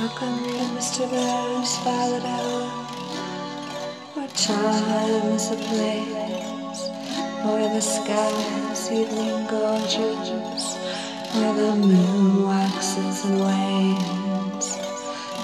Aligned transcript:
Welcome 0.00 0.40
to 0.44 0.64
Mr. 0.78 1.04
Bear's 1.10 1.76
Violet 1.84 2.24
Hour, 2.24 2.64
where 4.14 4.28
time 4.28 5.26
is 5.34 5.50
a 5.50 5.56
place, 5.56 6.80
where 7.44 7.68
the 7.68 7.82
sky 7.82 8.32
is 8.72 8.90
evening 8.90 9.46
gorgeous, 9.46 10.64
where 11.34 11.52
the 11.52 11.76
moon 11.76 12.44
waxes 12.46 13.24
and 13.26 13.40
wanes, 13.44 14.66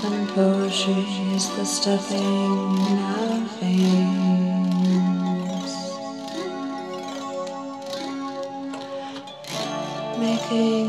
and 0.06 0.26
poetry 0.30 1.04
is 1.36 1.46
the 1.56 1.64
stuffing 1.66 2.78
in 2.88 2.98
our 3.12 3.40
veins, 3.60 4.12
making 10.18 10.85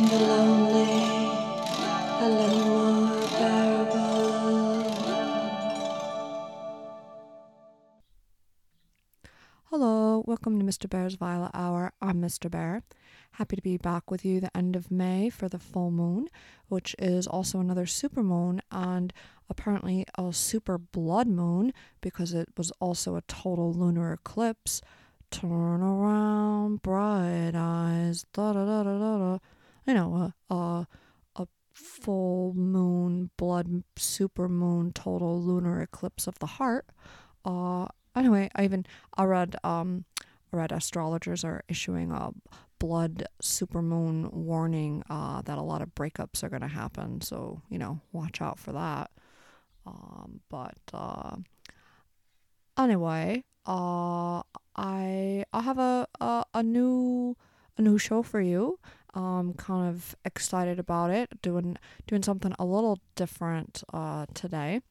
Mr. 10.78 10.90
Bear's 10.90 11.16
Violet 11.16 11.50
Hour. 11.56 11.92
I'm 12.04 12.22
Mr. 12.22 12.52
Bear. 12.52 12.84
Happy 13.32 13.56
to 13.56 13.62
be 13.64 13.78
back 13.78 14.12
with 14.12 14.24
you 14.24 14.40
the 14.40 14.56
end 14.56 14.76
of 14.76 14.92
May 14.92 15.28
for 15.28 15.50
the 15.50 15.58
full 15.58 15.90
moon, 15.90 16.28
which 16.68 16.96
is 17.00 17.26
also 17.26 17.60
another 17.60 17.88
super 17.88 18.22
moon 18.22 18.62
and 18.72 19.12
apparently 19.50 20.06
a 20.20 20.32
super 20.32 20.78
blood 20.78 21.28
moon 21.28 21.74
because 22.00 22.36
it 22.36 22.50
was 22.58 22.72
also 22.80 23.16
a 23.16 23.24
total 23.24 23.74
lunar 23.74 24.14
eclipse. 24.14 24.82
Turn 25.32 25.82
around, 25.82 26.84
bright 26.84 27.54
eyes, 27.56 28.26
da 28.32 28.54
da 28.54 28.64
da 28.64 28.84
da 28.84 29.18
da. 29.18 29.38
You 29.88 29.94
know, 29.96 30.32
a, 30.52 30.54
a, 30.54 30.88
a 31.38 31.48
full 31.74 32.54
moon, 32.54 33.32
blood 33.36 33.84
super 33.96 34.48
moon, 34.48 34.92
total 34.94 35.42
lunar 35.42 35.82
eclipse 35.82 36.28
of 36.28 36.38
the 36.38 36.46
heart. 36.46 36.86
Uh, 37.44 37.88
anyway, 38.16 38.52
I 38.56 38.64
even 38.64 38.86
I 39.18 39.24
read 39.24 39.56
um 39.64 40.06
read 40.52 40.72
astrologers 40.72 41.44
are 41.44 41.64
issuing 41.68 42.12
a 42.12 42.32
blood 42.80 43.26
supermoon 43.42 44.32
warning 44.32 45.04
uh, 45.10 45.42
that 45.42 45.58
a 45.58 45.62
lot 45.62 45.82
of 45.82 45.96
breakups 45.96 46.44
are 46.44 46.50
going 46.50 46.62
to 46.62 46.68
happen. 46.68 47.22
So 47.22 47.62
you 47.70 47.78
know, 47.78 48.02
watch 48.12 48.42
out 48.42 48.60
for 48.60 48.72
that. 48.74 49.12
Um, 49.86 50.42
but 50.50 50.78
uh, 50.94 51.38
anyway, 52.78 53.44
uh, 53.66 54.42
I 54.76 55.46
I 55.54 55.62
have 55.62 55.80
a, 55.80 56.08
a 56.20 56.46
a 56.54 56.64
new 56.64 57.36
a 57.78 57.82
new 57.82 57.98
show 57.98 58.24
for 58.24 58.42
you. 58.42 58.80
Um, 59.14 59.54
kind 59.54 59.90
of 59.90 60.16
excited 60.26 60.80
about 60.80 61.10
it. 61.10 61.42
Doing 61.42 61.78
doing 62.06 62.24
something 62.24 62.54
a 62.60 62.66
little 62.66 63.00
different 63.16 63.84
uh, 63.94 64.26
today. 64.34 64.82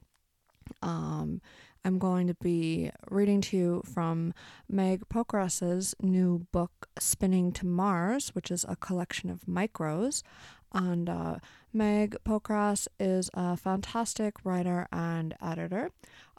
Um, 0.82 1.40
I'm 1.86 2.00
going 2.00 2.26
to 2.26 2.34
be 2.34 2.90
reading 3.12 3.40
to 3.42 3.56
you 3.56 3.82
from 3.84 4.34
Meg 4.68 5.08
Pokrass's 5.08 5.94
new 6.02 6.44
book, 6.50 6.88
Spinning 6.98 7.52
to 7.52 7.64
Mars, 7.64 8.30
which 8.30 8.50
is 8.50 8.66
a 8.68 8.74
collection 8.74 9.30
of 9.30 9.42
micros. 9.42 10.24
And 10.72 11.08
uh, 11.08 11.36
Meg 11.72 12.16
Pokrass 12.24 12.88
is 12.98 13.30
a 13.34 13.56
fantastic 13.56 14.34
writer 14.42 14.88
and 14.90 15.36
editor. 15.40 15.92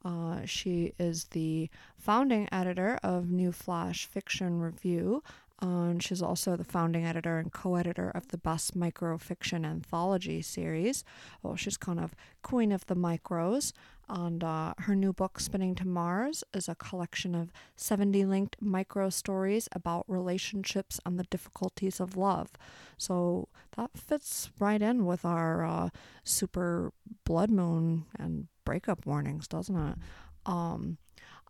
Uh, 0.03 0.41
she 0.43 0.91
is 0.99 1.23
the 1.31 1.69
founding 1.97 2.49
editor 2.51 2.99
of 3.01 3.29
New 3.29 3.53
Flash 3.53 4.05
Fiction 4.05 4.59
Review, 4.59 5.23
and 5.59 6.03
she's 6.03 6.21
also 6.21 6.55
the 6.55 6.63
founding 6.63 7.05
editor 7.05 7.39
and 7.39 7.51
co-editor 7.51 8.11
of 8.11 8.27
the 8.27 8.37
Best 8.37 8.77
Microfiction 8.77 9.65
Anthology 9.65 10.41
series. 10.41 11.03
Well, 11.41 11.55
she's 11.55 11.77
kind 11.77 11.99
of 11.99 12.13
queen 12.43 12.71
of 12.71 12.85
the 12.85 12.95
micros. 12.95 13.73
And 14.09 14.43
uh, 14.43 14.73
her 14.79 14.95
new 14.95 15.11
book, 15.11 15.39
Spinning 15.39 15.75
to 15.75 15.87
Mars, 15.87 16.43
is 16.53 16.69
a 16.69 16.75
collection 16.75 17.35
of 17.35 17.51
70 17.75 18.23
linked 18.25 18.55
micro 18.61 19.09
stories 19.09 19.67
about 19.73 20.05
relationships 20.07 20.99
and 21.05 21.19
the 21.19 21.25
difficulties 21.25 21.99
of 21.99 22.15
love. 22.15 22.51
So 22.97 23.49
that 23.75 23.97
fits 23.97 24.49
right 24.59 24.81
in 24.81 25.05
with 25.05 25.25
our 25.25 25.65
uh, 25.65 25.89
super 26.23 26.93
blood 27.25 27.49
moon 27.49 28.05
and 28.17 28.47
breakup 28.63 29.05
warnings, 29.05 29.47
doesn't 29.47 29.75
it? 29.75 29.97
Um, 30.45 30.99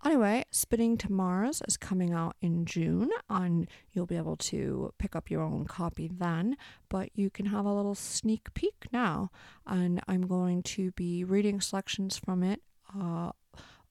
Anyway, 0.06 0.44
Spinning 0.52 0.97
to 0.97 1.12
Mars 1.12 1.62
is 1.68 1.75
coming 1.75 2.13
out 2.13 2.35
in 2.41 2.66
June, 2.66 3.09
and 3.30 3.68
you'll 3.91 4.06
be 4.06 4.18
able 4.18 4.38
to 4.38 4.94
pick 5.00 5.16
up 5.16 5.30
your 5.30 5.41
own 5.41 5.66
copy 5.66 6.09
then. 6.12 6.56
But 6.88 7.09
you 7.16 7.30
can 7.30 7.47
have 7.47 7.66
a 7.66 7.74
little 7.74 7.96
sneak 7.96 8.53
peek 8.53 8.85
now, 8.91 9.31
and 9.66 10.02
I'm 10.08 10.28
going 10.28 10.63
to 10.63 10.91
be 10.91 11.24
reading 11.24 11.62
selections 11.62 12.18
from 12.18 12.44
it 12.44 12.62
uh, 12.97 13.31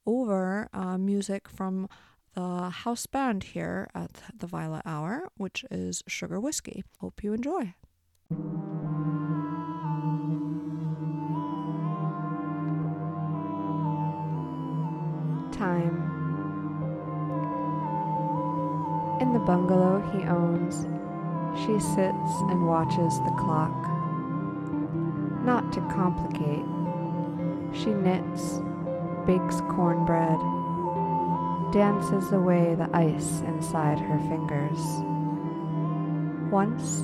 over 0.06 0.69
uh, 0.72 0.97
music 0.97 1.49
from 1.49 1.89
the 2.34 2.71
house 2.71 3.06
band 3.06 3.43
here 3.43 3.88
at 3.94 4.23
the 4.38 4.47
Violet 4.47 4.83
Hour, 4.84 5.28
which 5.37 5.65
is 5.71 6.03
Sugar 6.06 6.38
Whiskey. 6.38 6.84
Hope 7.00 7.25
you 7.25 7.33
enjoy. 7.33 7.75
Time. 15.59 15.97
In 19.22 19.33
the 19.33 19.39
bungalow 19.39 20.03
he 20.12 20.22
owns, 20.25 20.87
she 21.65 21.81
sits 21.81 22.33
and 22.50 22.67
watches 22.67 23.19
the 23.21 23.34
clock. 23.39 23.75
Not 25.44 25.72
to 25.72 25.81
complicate, 25.89 26.67
she 27.72 27.94
knits, 27.94 28.61
bakes 29.27 29.62
cornbread, 29.72 30.39
dances 31.73 32.33
away 32.33 32.75
the 32.75 32.91
ice 32.94 33.41
inside 33.47 33.99
her 33.99 34.19
fingers. 34.28 34.81
Once, 36.53 37.00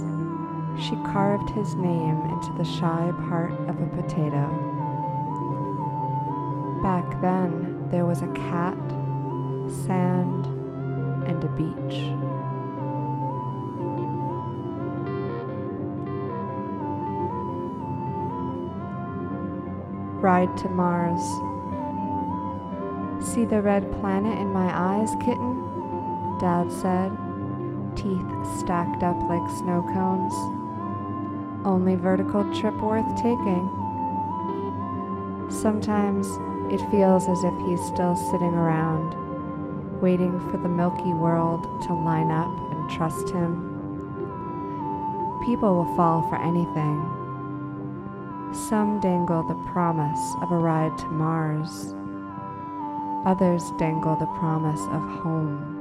she 0.78 0.94
carved 1.10 1.48
his 1.50 1.74
name 1.74 2.20
into 2.28 2.52
the 2.58 2.64
shy 2.64 3.12
part 3.28 3.52
of 3.69 3.80
a 3.80 3.86
potato. 3.96 4.48
Back 6.82 7.20
then, 7.22 7.71
there 7.92 8.06
was 8.06 8.22
a 8.22 8.28
cat, 8.28 8.75
sand, 9.84 10.47
and 11.26 11.44
a 11.44 11.48
beach. 11.48 12.08
Ride 20.22 20.56
to 20.56 20.70
Mars. 20.70 21.20
See 23.22 23.44
the 23.44 23.60
red 23.60 23.92
planet 24.00 24.38
in 24.38 24.48
my 24.48 24.72
eyes, 24.75 25.10
kitten? 25.20 25.60
Dad 26.41 26.72
said, 26.72 27.12
teeth 27.94 28.58
stacked 28.58 29.02
up 29.02 29.20
like 29.28 29.50
snow 29.58 29.82
cones. 29.92 30.32
Only 31.66 31.97
vertical 31.97 32.42
trip 32.54 32.75
worth 32.81 33.06
taking. 33.16 33.69
Sometimes 35.50 36.26
it 36.72 36.80
feels 36.90 37.28
as 37.28 37.44
if 37.44 37.54
he's 37.66 37.84
still 37.84 38.16
sitting 38.16 38.54
around, 38.54 39.12
waiting 40.00 40.40
for 40.50 40.56
the 40.56 40.68
milky 40.68 41.12
world 41.12 41.62
to 41.82 41.92
line 41.92 42.30
up 42.30 42.48
and 42.72 42.90
trust 42.90 43.28
him. 43.28 43.68
People 45.44 45.76
will 45.76 45.96
fall 45.96 46.22
for 46.30 46.40
anything. 46.40 46.98
Some 48.68 49.00
dangle 49.00 49.42
the 49.46 49.70
promise 49.72 50.34
of 50.40 50.50
a 50.50 50.56
ride 50.56 50.96
to 50.98 51.06
Mars. 51.06 51.94
Others 53.26 53.70
dangle 53.78 54.16
the 54.16 54.26
promise 54.38 54.80
of 54.92 55.02
home. 55.22 55.71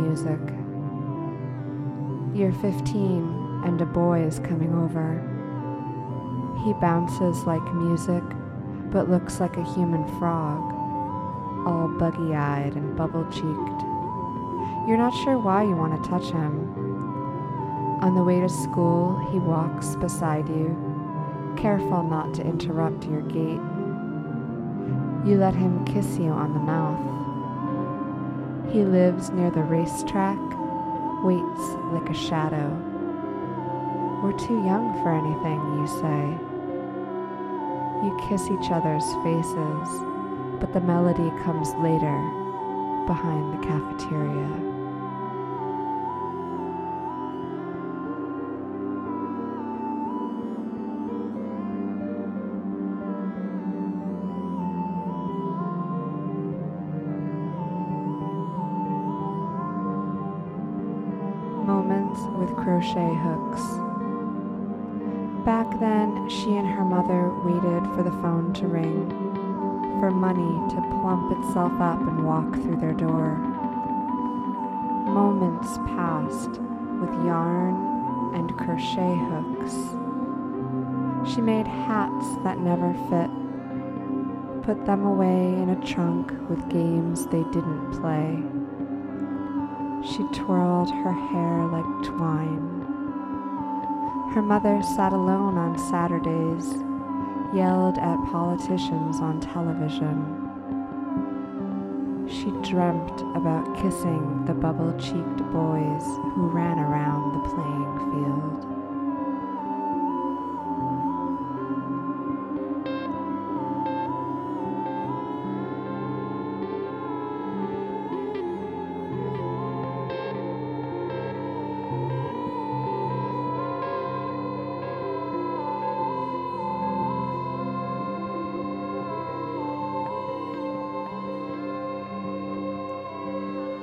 Music. 0.00 0.40
You're 2.34 2.52
15 2.52 3.62
and 3.64 3.80
a 3.80 3.86
boy 3.86 4.22
is 4.22 4.38
coming 4.38 4.72
over. 4.74 5.20
He 6.64 6.72
bounces 6.74 7.44
like 7.44 7.74
music, 7.74 8.22
but 8.90 9.10
looks 9.10 9.40
like 9.40 9.56
a 9.56 9.74
human 9.74 10.06
frog, 10.18 10.60
all 11.66 11.88
buggy 11.98 12.34
eyed 12.34 12.74
and 12.74 12.96
bubble 12.96 13.24
cheeked. 13.30 13.80
You're 14.88 14.96
not 14.96 15.14
sure 15.24 15.38
why 15.38 15.62
you 15.62 15.76
want 15.76 16.02
to 16.02 16.08
touch 16.10 16.30
him. 16.30 16.70
On 18.02 18.14
the 18.14 18.24
way 18.24 18.40
to 18.40 18.48
school, 18.48 19.18
he 19.30 19.38
walks 19.38 19.94
beside 19.96 20.48
you, 20.48 20.74
careful 21.56 22.02
not 22.02 22.32
to 22.34 22.42
interrupt 22.42 23.04
your 23.04 23.22
gait. 23.22 23.60
You 25.28 25.36
let 25.36 25.54
him 25.54 25.84
kiss 25.84 26.16
you 26.16 26.28
on 26.28 26.54
the 26.54 26.60
mouth. 26.60 27.29
He 28.72 28.84
lives 28.84 29.30
near 29.30 29.50
the 29.50 29.64
racetrack, 29.64 30.38
waits 31.24 31.64
like 31.92 32.08
a 32.08 32.14
shadow. 32.14 32.68
We're 34.22 34.38
too 34.38 34.62
young 34.64 34.94
for 35.02 35.10
anything, 35.10 35.60
you 35.76 35.86
say. 35.88 36.38
You 38.06 38.16
kiss 38.28 38.46
each 38.46 38.70
other's 38.70 39.04
faces, 39.24 39.88
but 40.60 40.72
the 40.72 40.80
melody 40.80 41.30
comes 41.42 41.74
later, 41.82 42.16
behind 43.06 43.54
the 43.54 43.66
cafeteria. 43.66 44.69
Waited 67.44 67.84
for 67.94 68.02
the 68.02 68.10
phone 68.22 68.52
to 68.54 68.66
ring, 68.66 69.08
for 70.00 70.10
money 70.10 70.70
to 70.74 70.80
plump 71.00 71.30
itself 71.38 71.72
up 71.80 72.00
and 72.00 72.24
walk 72.24 72.52
through 72.54 72.76
their 72.76 72.94
door. 72.94 73.36
Moments 75.06 75.78
passed 75.94 76.60
with 77.00 77.10
yarn 77.24 77.74
and 78.34 78.56
crochet 78.56 79.16
hooks. 79.30 79.74
She 81.32 81.40
made 81.40 81.66
hats 81.66 82.26
that 82.44 82.58
never 82.58 82.92
fit, 83.08 83.30
put 84.62 84.86
them 84.86 85.04
away 85.04 85.54
in 85.62 85.70
a 85.70 85.86
trunk 85.86 86.32
with 86.48 86.68
games 86.68 87.26
they 87.26 87.42
didn't 87.44 87.92
play. 88.00 88.42
She 90.08 90.24
twirled 90.32 90.90
her 90.90 91.12
hair 91.12 91.66
like 91.66 92.06
twine. 92.06 92.80
Her 94.34 94.42
mother 94.42 94.80
sat 94.96 95.12
alone 95.12 95.58
on 95.58 95.76
Saturdays, 95.90 96.72
yelled 97.54 97.98
at 97.98 98.16
politicians 98.30 99.16
on 99.20 99.40
television. 99.40 100.48
She 102.28 102.50
dreamt 102.70 103.20
about 103.34 103.74
kissing 103.76 104.44
the 104.44 104.54
bubble 104.54 104.92
cheeked 104.98 105.42
boys 105.52 106.04
who 106.34 106.48
ran 106.48 106.78
around 106.78 107.32
the 107.34 107.40
playing 107.48 107.98
field. 108.12 108.49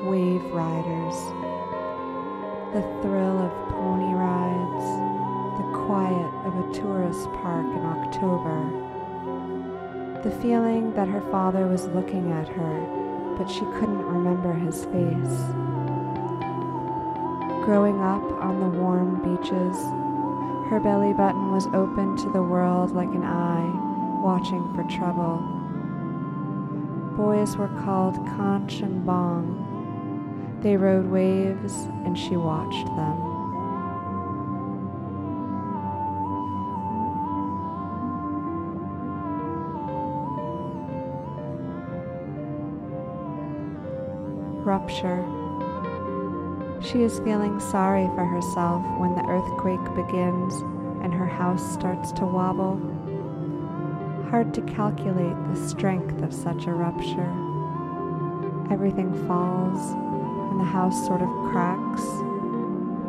Wave 0.08 0.44
riders, 0.52 1.16
the 2.74 2.82
thrill 3.02 3.40
of 3.44 3.52
pony 3.70 4.14
rides, 4.14 4.88
the 5.60 5.68
quiet 5.86 6.32
of 6.46 6.56
a 6.56 6.74
tourist 6.74 7.28
park 7.42 7.66
in 7.66 7.86
October, 7.86 8.72
the 10.24 10.32
feeling 10.42 10.94
that 10.94 11.10
her 11.10 11.20
father 11.30 11.68
was 11.68 11.88
looking 11.88 12.32
at 12.32 12.48
her, 12.48 13.36
but 13.38 13.50
she 13.50 13.66
couldn't 13.80 14.06
remember 14.06 14.54
his 14.54 14.86
face. 14.86 15.38
Growing 17.66 18.00
up 18.00 18.24
on 18.42 18.62
the 18.62 18.80
warm 18.80 19.20
beaches, 19.22 19.76
her 20.70 20.80
belly 20.80 21.12
button 21.12 21.52
was 21.52 21.68
open 21.74 22.16
to 22.16 22.30
the 22.32 22.42
world 22.42 22.96
like 22.96 23.14
an 23.14 23.24
eye, 23.24 24.22
watching 24.24 24.74
for 24.74 24.84
trouble. 24.84 25.44
Boys 27.18 27.58
were 27.58 27.68
called 27.84 28.16
conch 28.38 28.80
and 28.80 29.06
bong. 29.06 29.77
They 30.68 30.76
rode 30.76 31.06
waves, 31.06 31.74
and 32.04 32.20
she 32.20 32.36
watched 32.36 32.88
them. 32.88 33.18
Rupture. 44.66 45.24
She 46.82 47.04
is 47.04 47.20
feeling 47.20 47.62
sorry 47.62 48.08
for 48.08 48.26
herself 48.26 48.84
when 49.00 49.16
the 49.16 49.24
earthquake 49.24 49.96
begins 49.96 50.54
and 51.02 51.14
her 51.14 51.28
house 51.28 51.64
starts 51.72 52.12
to 52.12 52.26
wobble. 52.26 52.76
Hard 54.30 54.54
to 54.56 54.62
calculate 54.64 55.38
the 55.48 55.70
strength 55.70 56.22
of 56.22 56.34
such 56.34 56.66
a 56.66 56.74
rupture. 56.74 57.32
Everything 58.70 59.14
falls, 59.30 59.96
and 60.58 60.66
the 60.66 60.72
house 60.72 61.06
sort 61.06 61.22
of 61.22 61.30
cracks. 61.52 62.04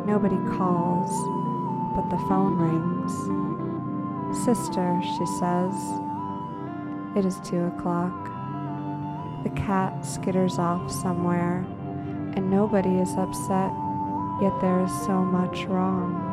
Nobody 0.05 0.37
calls, 0.55 1.09
but 1.95 2.07
the 2.11 2.23
phone 2.27 2.55
rings. 2.57 3.11
Sister, 4.45 5.01
she 5.01 5.25
says. 5.39 5.73
It 7.15 7.25
is 7.25 7.39
two 7.39 7.65
o'clock. 7.65 8.13
The 9.43 9.49
cat 9.55 9.93
skitters 10.01 10.59
off 10.59 10.91
somewhere, 10.91 11.65
and 12.35 12.51
nobody 12.51 12.99
is 12.99 13.15
upset, 13.17 13.71
yet 14.39 14.53
there 14.61 14.83
is 14.85 14.91
so 15.07 15.23
much 15.23 15.65
wrong. 15.65 16.28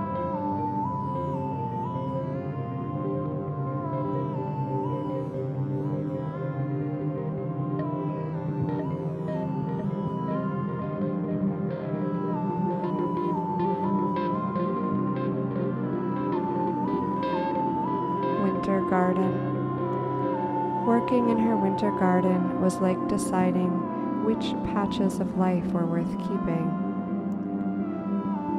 Winter 18.66 18.90
garden. 18.90 20.84
Working 20.86 21.28
in 21.30 21.38
her 21.38 21.56
winter 21.56 21.92
garden 22.00 22.60
was 22.60 22.78
like 22.78 22.98
deciding 23.06 24.24
which 24.24 24.54
patches 24.72 25.20
of 25.20 25.38
life 25.38 25.64
were 25.66 25.86
worth 25.86 26.10
keeping. 26.18 26.66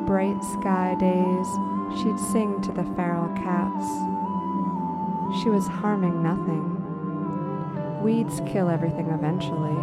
Bright 0.07 0.41
sky 0.61 0.95
days, 0.97 1.47
she'd 1.99 2.19
sing 2.31 2.61
to 2.61 2.71
the 2.71 2.85
feral 2.95 3.27
cats. 3.35 3.85
She 5.43 5.49
was 5.49 5.67
harming 5.67 6.23
nothing. 6.23 8.01
Weeds 8.01 8.39
kill 8.47 8.69
everything 8.69 9.09
eventually. 9.09 9.75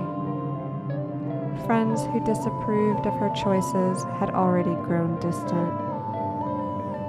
Friends 1.66 2.00
who 2.06 2.24
disapproved 2.24 3.06
of 3.06 3.12
her 3.16 3.30
choices 3.34 4.04
had 4.18 4.30
already 4.30 4.74
grown 4.86 5.20
distant. 5.20 5.74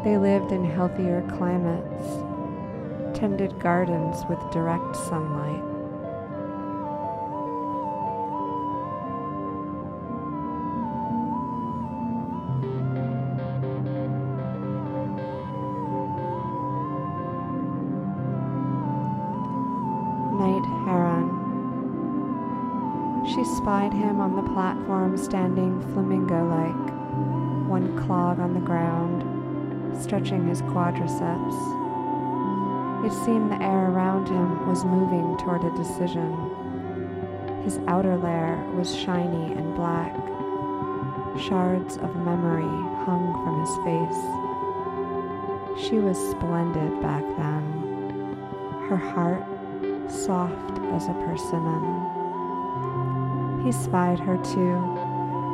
They 0.04 0.18
lived 0.18 0.52
in 0.52 0.66
healthier 0.66 1.22
climates, 1.38 2.35
tended 3.16 3.58
gardens 3.60 4.26
with 4.30 4.40
direct 4.52 4.96
sunlight. 4.96 5.64
Night 20.38 20.66
heron. 20.86 21.32
She 23.26 23.44
spied 23.56 23.94
him 23.94 24.20
on 24.20 24.36
the 24.36 24.44
platform 24.54 25.18
standing 25.18 25.82
flamingo 25.94 26.46
like, 26.50 27.70
one 27.70 27.98
clog 28.06 28.40
on 28.40 28.54
the 28.54 28.60
ground, 28.60 29.24
stretching 30.04 30.48
his 30.48 30.62
quadriceps. 30.64 31.85
It 33.06 33.14
seemed 33.14 33.52
the 33.52 33.62
air 33.62 33.92
around 33.92 34.28
him 34.28 34.68
was 34.68 34.84
moving 34.84 35.38
toward 35.38 35.64
a 35.64 35.70
decision. 35.78 36.34
His 37.64 37.80
outer 37.88 38.18
layer 38.18 38.58
was 38.74 38.96
shiny 38.96 39.54
and 39.54 39.76
black. 39.76 40.16
Shards 41.40 41.98
of 41.98 42.16
memory 42.16 42.64
hung 43.06 43.32
from 43.44 43.60
his 43.62 43.76
face. 43.86 44.24
She 45.88 46.00
was 46.00 46.18
splendid 46.18 47.00
back 47.00 47.22
then. 47.38 47.64
Her 48.90 48.98
heart 48.98 49.46
soft 50.10 50.80
as 50.92 51.08
a 51.08 51.14
persimmon. 51.28 51.84
He 53.64 53.72
spied 53.72 54.20
her 54.20 54.38
too, 54.38 54.80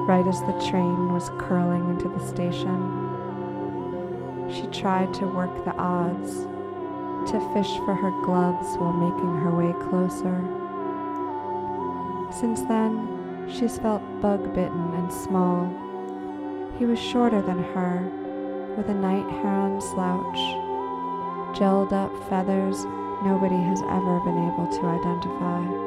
right 0.08 0.26
as 0.26 0.40
the 0.40 0.58
train 0.70 1.12
was 1.12 1.30
curling 1.38 1.90
into 1.90 2.08
the 2.08 2.26
station. 2.26 2.80
She 4.50 4.68
tried 4.68 5.14
to 5.16 5.28
work 5.28 5.66
the 5.66 5.76
odds, 5.76 6.48
to 7.32 7.54
fish 7.54 7.78
for 7.86 7.96
her 7.96 8.12
gloves 8.26 8.76
while 8.78 8.92
making 8.92 9.38
her 9.40 9.52
way 9.56 9.74
closer. 9.90 10.36
Since 12.32 12.62
then, 12.64 13.48
she's 13.50 13.78
felt 13.80 14.02
bug 14.22 14.54
bitten 14.54 14.94
and 14.96 15.12
small. 15.12 15.66
He 16.78 16.86
was 16.86 17.00
shorter 17.00 17.42
than 17.42 17.64
her, 17.74 18.04
with 18.76 18.90
a 18.90 18.94
night 18.94 19.30
heron 19.42 19.80
slouch, 19.80 20.40
gelled 21.56 21.94
up 21.94 22.12
feathers 22.30 22.84
nobody 23.24 23.56
has 23.56 23.82
ever 23.84 24.20
been 24.22 24.52
able 24.52 24.68
to 24.68 24.86
identify. 24.88 25.81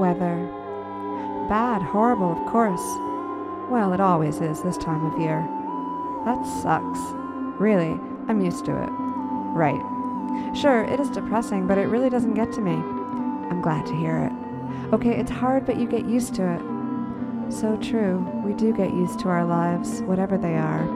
Weather. 0.00 0.48
Bad, 1.50 1.82
horrible, 1.82 2.32
of 2.32 2.46
course. 2.46 2.80
Well, 3.68 3.92
it 3.92 4.00
always 4.00 4.40
is 4.40 4.62
this 4.62 4.78
time 4.78 5.04
of 5.04 5.20
year. 5.20 5.46
That 6.24 6.42
sucks. 6.62 6.98
Really, 7.60 8.00
I'm 8.26 8.40
used 8.40 8.64
to 8.64 8.82
it. 8.82 8.88
Right. 9.52 10.56
Sure, 10.56 10.84
it 10.84 11.00
is 11.00 11.10
depressing, 11.10 11.66
but 11.66 11.76
it 11.76 11.88
really 11.88 12.08
doesn't 12.08 12.32
get 12.32 12.50
to 12.52 12.62
me. 12.62 12.72
I'm 12.72 13.60
glad 13.60 13.84
to 13.86 13.94
hear 13.94 14.16
it. 14.16 14.94
Okay, 14.94 15.20
it's 15.20 15.30
hard, 15.30 15.66
but 15.66 15.76
you 15.76 15.86
get 15.86 16.06
used 16.06 16.34
to 16.36 16.50
it. 16.50 17.52
So 17.52 17.76
true. 17.76 18.26
We 18.42 18.54
do 18.54 18.72
get 18.72 18.94
used 18.94 19.20
to 19.20 19.28
our 19.28 19.44
lives, 19.44 20.00
whatever 20.02 20.38
they 20.38 20.54
are. 20.54 20.86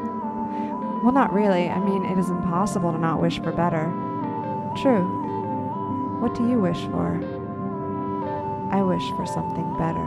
Well, 1.02 1.12
not 1.12 1.30
really. 1.30 1.68
I 1.68 1.78
mean, 1.78 2.06
it 2.06 2.18
is 2.18 2.30
impossible 2.30 2.90
to 2.92 2.98
not 2.98 3.20
wish 3.20 3.38
for 3.38 3.52
better. 3.52 3.84
True. 4.80 5.04
What 6.22 6.34
do 6.34 6.48
you 6.48 6.58
wish 6.58 6.80
for? 6.86 7.33
I 8.74 8.82
wish 8.82 9.08
for 9.10 9.24
something 9.24 9.72
better. 9.78 10.00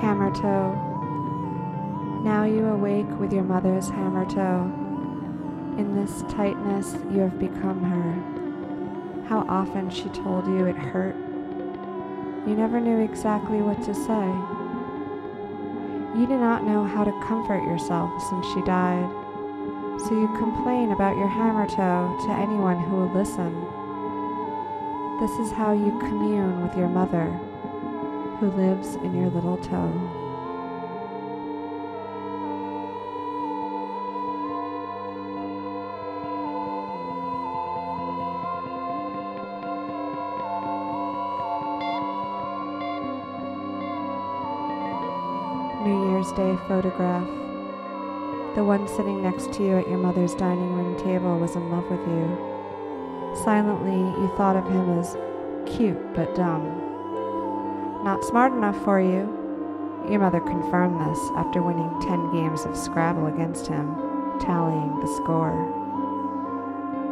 Hammer 0.00 0.34
toe. 0.34 0.72
Now 2.24 2.44
you 2.46 2.64
awake 2.64 3.04
with 3.20 3.34
your 3.34 3.44
mother's 3.44 3.90
hammer 3.90 4.24
toe. 4.24 4.62
In 5.76 5.94
this 5.94 6.22
tightness, 6.32 6.94
you 7.12 7.20
have 7.20 7.38
become 7.38 7.82
her. 7.82 8.35
How 9.28 9.44
often 9.48 9.90
she 9.90 10.08
told 10.10 10.46
you 10.46 10.66
it 10.66 10.76
hurt. 10.76 11.16
You 12.46 12.54
never 12.54 12.80
knew 12.80 13.00
exactly 13.00 13.60
what 13.60 13.82
to 13.82 13.92
say. 13.92 14.26
You 16.16 16.26
do 16.28 16.38
not 16.38 16.64
know 16.64 16.84
how 16.84 17.02
to 17.02 17.10
comfort 17.26 17.64
yourself 17.64 18.10
since 18.30 18.46
she 18.54 18.62
died, 18.62 19.10
so 19.98 20.10
you 20.12 20.28
complain 20.38 20.92
about 20.92 21.16
your 21.16 21.26
hammer 21.26 21.66
toe 21.66 22.16
to 22.26 22.32
anyone 22.32 22.78
who 22.84 22.96
will 22.96 23.12
listen. 23.12 23.52
This 25.18 25.32
is 25.44 25.50
how 25.50 25.72
you 25.72 25.98
commune 25.98 26.62
with 26.62 26.76
your 26.76 26.88
mother, 26.88 27.26
who 28.38 28.50
lives 28.52 28.94
in 28.94 29.12
your 29.12 29.30
little 29.30 29.56
toe. 29.56 30.15
Photograph. 46.68 47.26
The 48.54 48.64
one 48.64 48.88
sitting 48.88 49.22
next 49.22 49.52
to 49.54 49.62
you 49.62 49.76
at 49.78 49.88
your 49.88 49.98
mother's 49.98 50.34
dining 50.34 50.72
room 50.72 50.96
table 50.98 51.38
was 51.38 51.56
in 51.56 51.70
love 51.70 51.84
with 51.90 52.00
you. 52.00 53.34
Silently, 53.44 53.98
you 54.20 54.32
thought 54.36 54.56
of 54.56 54.64
him 54.64 54.98
as 54.98 55.16
cute 55.66 56.14
but 56.14 56.34
dumb. 56.34 56.64
Not 58.02 58.24
smart 58.24 58.52
enough 58.52 58.82
for 58.82 59.00
you. 59.00 59.28
Your 60.08 60.20
mother 60.20 60.40
confirmed 60.40 61.00
this 61.00 61.18
after 61.36 61.62
winning 61.62 61.90
10 62.00 62.32
games 62.32 62.64
of 62.64 62.76
Scrabble 62.76 63.26
against 63.26 63.66
him, 63.66 63.94
tallying 64.40 65.00
the 65.00 65.14
score. 65.16 65.52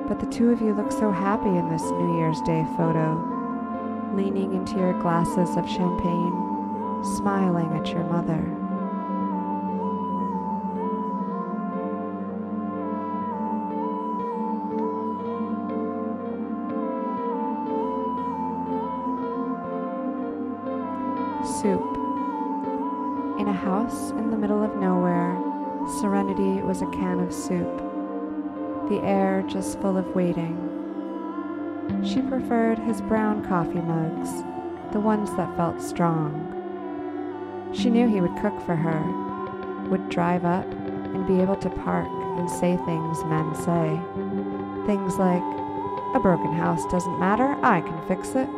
But 0.09 0.21
the 0.21 0.27
two 0.27 0.51
of 0.51 0.61
you 0.63 0.73
look 0.73 0.93
so 0.93 1.11
happy 1.11 1.49
in 1.49 1.69
this 1.69 1.83
New 1.83 2.17
Year's 2.17 2.41
Day 2.43 2.65
photo, 2.77 3.21
leaning 4.15 4.55
into 4.55 4.77
your 4.77 4.99
glasses 5.01 5.57
of 5.57 5.69
champagne, 5.69 7.05
smiling 7.17 7.73
at 7.77 7.89
your 7.89 8.05
mother. 8.05 8.64
Of 29.85 30.15
waiting. 30.15 30.57
She 32.03 32.23
preferred 32.23 32.79
his 32.79 33.03
brown 33.03 33.45
coffee 33.45 33.81
mugs, 33.81 34.31
the 34.93 35.01
ones 35.01 35.31
that 35.37 35.57
felt 35.57 35.83
strong. 35.83 36.51
She 37.75 37.91
knew 37.91 38.09
he 38.09 38.21
would 38.21 38.37
cook 38.41 38.59
for 38.65 38.77
her, 38.77 39.89
would 39.91 40.09
drive 40.09 40.45
up 40.45 40.65
and 40.73 41.27
be 41.27 41.41
able 41.41 41.57
to 41.57 41.69
park 41.69 42.09
and 42.39 42.49
say 42.49 42.77
things 42.79 43.25
men 43.25 43.55
say. 43.55 44.01
Things 44.87 45.19
like, 45.19 45.43
a 46.15 46.21
broken 46.21 46.53
house 46.53 46.85
doesn't 46.91 47.19
matter, 47.19 47.57
I 47.63 47.81
can 47.81 48.01
fix 48.09 48.31
it. 48.31 48.49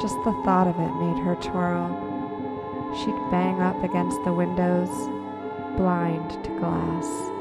Just 0.00 0.16
the 0.24 0.32
thought 0.44 0.66
of 0.66 0.78
it 0.80 0.94
made 0.96 1.22
her 1.24 1.36
twirl. 1.36 1.90
She'd 2.96 3.30
bang 3.30 3.60
up 3.60 3.82
against 3.84 4.22
the 4.24 4.32
windows, 4.32 4.90
blind 5.76 6.30
to 6.44 6.50
glass. 6.58 7.31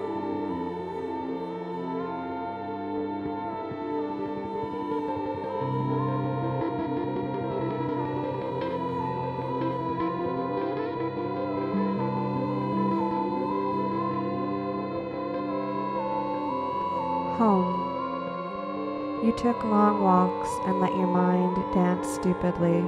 You 19.32 19.38
took 19.38 19.64
long 19.64 20.04
walks 20.04 20.50
and 20.66 20.82
let 20.82 20.92
your 20.92 21.08
mind 21.08 21.56
dance 21.74 22.06
stupidly. 22.16 22.82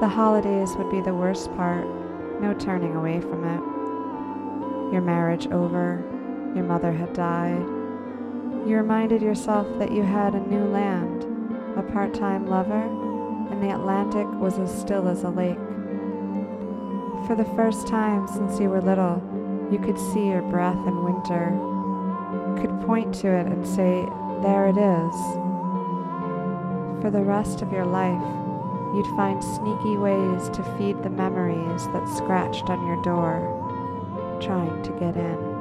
The 0.00 0.08
holidays 0.08 0.74
would 0.74 0.90
be 0.90 1.02
the 1.02 1.12
worst 1.12 1.54
part, 1.54 1.86
no 2.40 2.54
turning 2.54 2.96
away 2.96 3.20
from 3.20 3.44
it. 3.44 3.60
Your 4.90 5.02
marriage 5.02 5.46
over, 5.48 6.02
your 6.54 6.64
mother 6.64 6.92
had 6.92 7.12
died. 7.12 7.60
You 8.66 8.76
reminded 8.78 9.20
yourself 9.20 9.66
that 9.78 9.92
you 9.92 10.02
had 10.02 10.34
a 10.34 10.40
new 10.40 10.64
land, 10.64 11.24
a 11.76 11.82
part 11.92 12.14
time 12.14 12.46
lover, 12.46 12.80
and 13.50 13.62
the 13.62 13.74
Atlantic 13.74 14.26
was 14.40 14.58
as 14.58 14.74
still 14.74 15.08
as 15.08 15.24
a 15.24 15.28
lake. 15.28 15.58
For 17.26 17.36
the 17.36 17.52
first 17.54 17.86
time 17.86 18.26
since 18.28 18.58
you 18.58 18.70
were 18.70 18.80
little, 18.80 19.22
you 19.70 19.78
could 19.78 19.98
see 19.98 20.26
your 20.26 20.40
breath 20.40 20.86
in 20.86 21.04
winter, 21.04 21.50
could 22.62 22.86
point 22.86 23.14
to 23.16 23.28
it 23.28 23.46
and 23.46 23.66
say, 23.66 24.08
There 24.44 24.66
it 24.66 24.76
is. 24.76 25.16
For 27.00 27.10
the 27.10 27.24
rest 27.24 27.62
of 27.62 27.72
your 27.72 27.86
life, 27.86 28.20
you'd 28.94 29.16
find 29.16 29.42
sneaky 29.42 29.96
ways 29.96 30.50
to 30.50 30.62
feed 30.76 31.02
the 31.02 31.08
memories 31.08 31.86
that 31.94 32.06
scratched 32.14 32.68
on 32.68 32.86
your 32.86 33.02
door, 33.02 33.40
trying 34.42 34.82
to 34.82 34.92
get 35.00 35.16
in. 35.16 35.53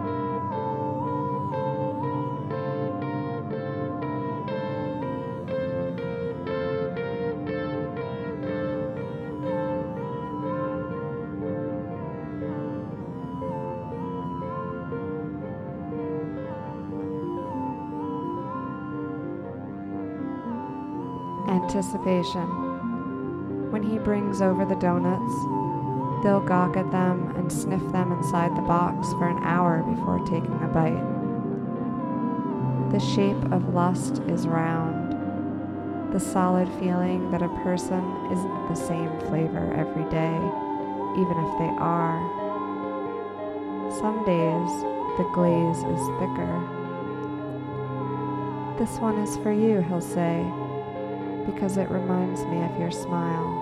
Anticipation. 21.83 23.69
When 23.69 23.83
he 23.83 23.99
brings 23.99 24.41
over 24.41 24.63
the 24.63 24.75
donuts, 24.75 25.33
they'll 26.23 26.39
gawk 26.39 26.77
at 26.77 26.89
them 26.91 27.35
and 27.35 27.51
sniff 27.51 27.83
them 27.91 28.13
inside 28.13 28.55
the 28.55 28.61
box 28.61 29.09
for 29.13 29.27
an 29.27 29.43
hour 29.43 29.83
before 29.83 30.19
taking 30.19 30.63
a 30.63 30.67
bite. 30.67 31.03
The 32.93 33.01
shape 33.01 33.51
of 33.51 33.73
lust 33.73 34.19
is 34.29 34.47
round, 34.47 36.13
the 36.13 36.21
solid 36.21 36.69
feeling 36.79 37.29
that 37.31 37.41
a 37.41 37.49
person 37.63 38.01
isn't 38.31 38.69
the 38.69 38.75
same 38.75 39.19
flavor 39.27 39.73
every 39.75 40.05
day, 40.09 40.37
even 41.19 41.37
if 41.37 41.57
they 41.59 41.73
are. 41.83 42.17
Some 43.99 44.23
days 44.23 44.71
the 45.17 45.29
glaze 45.33 45.83
is 45.83 46.07
thicker. 46.17 46.55
This 48.79 48.99
one 48.99 49.17
is 49.17 49.35
for 49.37 49.51
you, 49.51 49.81
he'll 49.81 49.99
say, 49.99 50.49
because 51.45 51.77
it 51.77 51.89
reminds 51.89 52.45
me 52.45 52.61
of 52.63 52.79
your 52.79 52.91
smile. 52.91 53.59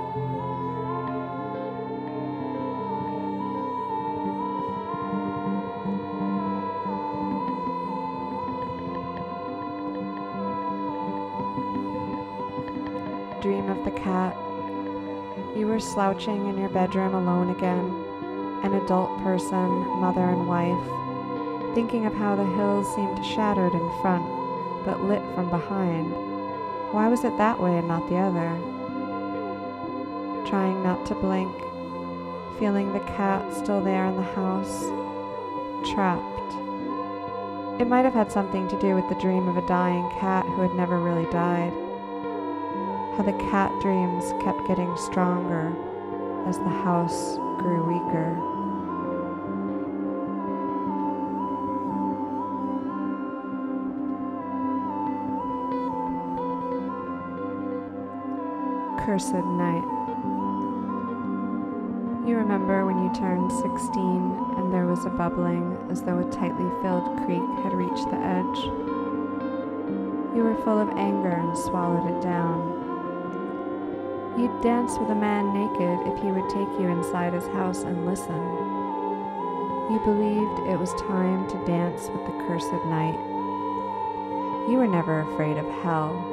Dream 13.42 13.70
of 13.70 13.84
the 13.84 13.92
cat. 13.92 14.36
You 15.56 15.68
were 15.68 15.80
slouching 15.80 16.48
in 16.48 16.58
your 16.58 16.70
bedroom 16.70 17.16
alone 17.16 17.50
again, 17.50 18.06
an 18.64 18.76
adult 18.76 19.18
person, 19.24 19.68
mother 20.00 20.22
and 20.22 20.48
wife, 20.48 21.76
thinking 21.76 22.06
of 22.06 22.14
how 22.14 22.36
the 22.36 22.46
hills 22.46 22.94
seemed 22.96 23.26
shadowed 23.26 23.74
in 23.74 24.02
front, 24.02 24.26
but 24.86 25.04
lit 25.04 25.24
from 25.34 25.50
behind. 25.50 26.31
Why 26.92 27.08
was 27.08 27.24
it 27.24 27.38
that 27.38 27.58
way 27.58 27.78
and 27.78 27.88
not 27.88 28.10
the 28.10 28.18
other? 28.18 28.50
Trying 30.46 30.84
not 30.84 31.06
to 31.06 31.16
blink, 31.16 31.56
feeling 32.60 32.92
the 32.92 33.00
cat 33.00 33.54
still 33.54 33.82
there 33.82 34.06
in 34.08 34.18
the 34.18 34.22
house, 34.22 34.84
trapped. 35.94 36.28
It 37.80 37.88
might 37.88 38.04
have 38.04 38.14
had 38.14 38.30
something 38.30 38.68
to 38.68 38.80
do 38.80 38.94
with 38.94 39.08
the 39.08 39.16
dream 39.22 39.48
of 39.48 39.56
a 39.56 39.66
dying 39.68 40.10
cat 40.20 40.46
who 40.46 40.62
had 40.62 40.76
never 40.76 41.00
really 41.00 41.32
died. 41.32 41.72
How 43.16 43.24
the 43.24 43.40
cat 43.50 43.72
dreams 43.82 44.34
kept 44.44 44.68
getting 44.68 44.94
stronger 44.98 45.74
as 46.46 46.58
the 46.60 46.70
house 46.84 47.38
grew 47.58 47.86
weaker. 47.86 48.51
Cursed 59.12 59.34
night. 59.34 59.84
You 62.26 62.38
remember 62.38 62.86
when 62.86 63.04
you 63.04 63.12
turned 63.14 63.52
16 63.52 63.92
and 64.56 64.74
there 64.74 64.86
was 64.86 65.04
a 65.04 65.10
bubbling 65.10 65.76
as 65.92 66.02
though 66.02 66.20
a 66.20 66.32
tightly 66.32 66.72
filled 66.82 67.04
creek 67.26 67.44
had 67.60 67.74
reached 67.74 68.08
the 68.08 68.16
edge. 68.16 68.60
You 70.34 70.48
were 70.48 70.56
full 70.64 70.80
of 70.80 70.88
anger 70.96 71.28
and 71.28 71.58
swallowed 71.58 72.08
it 72.08 72.22
down. 72.22 72.64
You'd 74.40 74.62
dance 74.62 74.98
with 74.98 75.10
a 75.10 75.16
man 75.16 75.52
naked 75.52 76.08
if 76.08 76.24
he 76.24 76.32
would 76.32 76.48
take 76.48 76.72
you 76.80 76.88
inside 76.88 77.34
his 77.34 77.48
house 77.48 77.84
and 77.84 78.06
listen. 78.06 78.42
You 79.92 80.00
believed 80.06 80.72
it 80.72 80.80
was 80.80 80.94
time 80.94 81.50
to 81.50 81.66
dance 81.66 82.08
with 82.08 82.24
the 82.26 82.46
cursed 82.48 82.72
night. 82.88 83.20
You 84.72 84.78
were 84.78 84.88
never 84.88 85.20
afraid 85.20 85.58
of 85.58 85.68
hell, 85.84 86.31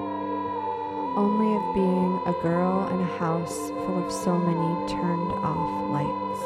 only 1.18 1.56
of 1.56 1.74
being 1.74 2.20
a 2.26 2.32
girl 2.42 2.86
in 2.92 3.00
a 3.00 3.18
house 3.18 3.70
full 3.70 4.06
of 4.06 4.12
so 4.12 4.38
many 4.38 4.86
turned 4.86 5.32
off 5.42 5.90
lights. 5.90 6.42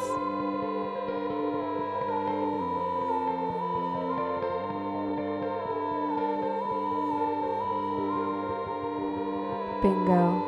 Bingo. 9.82 10.40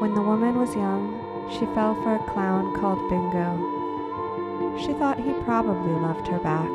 When 0.00 0.14
the 0.14 0.22
woman 0.22 0.58
was 0.58 0.74
young, 0.74 1.14
she 1.48 1.66
fell 1.76 1.94
for 2.02 2.16
a 2.16 2.32
clown 2.32 2.74
called 2.80 3.08
Bingo. 3.08 3.70
She 4.80 4.92
thought 4.94 5.20
he 5.20 5.32
probably 5.44 5.92
loved 5.92 6.26
her 6.26 6.40
back. 6.40 6.68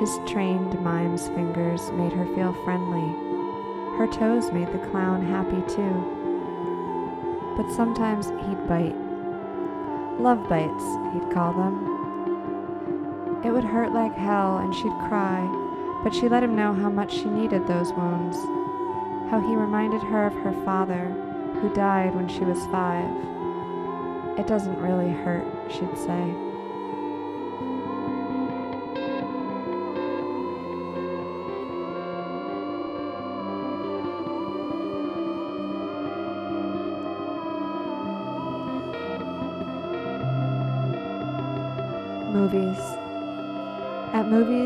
His 0.00 0.18
trained 0.26 0.80
mime's 0.82 1.28
fingers 1.28 1.92
made 1.92 2.12
her 2.14 2.26
feel 2.34 2.52
friendly. 2.64 3.29
Her 4.00 4.06
toes 4.06 4.50
made 4.50 4.72
the 4.72 4.78
clown 4.88 5.26
happy 5.26 5.60
too. 5.70 5.92
But 7.54 7.70
sometimes 7.70 8.30
he'd 8.30 8.66
bite. 8.66 8.96
Love 10.18 10.48
bites, 10.48 10.84
he'd 11.12 11.30
call 11.30 11.52
them. 11.52 13.42
It 13.44 13.50
would 13.50 13.62
hurt 13.62 13.92
like 13.92 14.14
hell 14.14 14.56
and 14.56 14.74
she'd 14.74 15.06
cry, 15.06 15.46
but 16.02 16.14
she 16.14 16.30
let 16.30 16.42
him 16.42 16.56
know 16.56 16.72
how 16.72 16.88
much 16.88 17.12
she 17.12 17.26
needed 17.26 17.66
those 17.66 17.92
wounds, 17.92 18.38
how 19.30 19.44
he 19.46 19.54
reminded 19.54 20.00
her 20.04 20.28
of 20.28 20.32
her 20.32 20.54
father, 20.64 21.04
who 21.60 21.68
died 21.74 22.14
when 22.14 22.26
she 22.26 22.40
was 22.40 22.64
five. 22.68 23.10
It 24.38 24.46
doesn't 24.46 24.80
really 24.80 25.10
hurt, 25.10 25.44
she'd 25.70 25.98
say. 25.98 26.49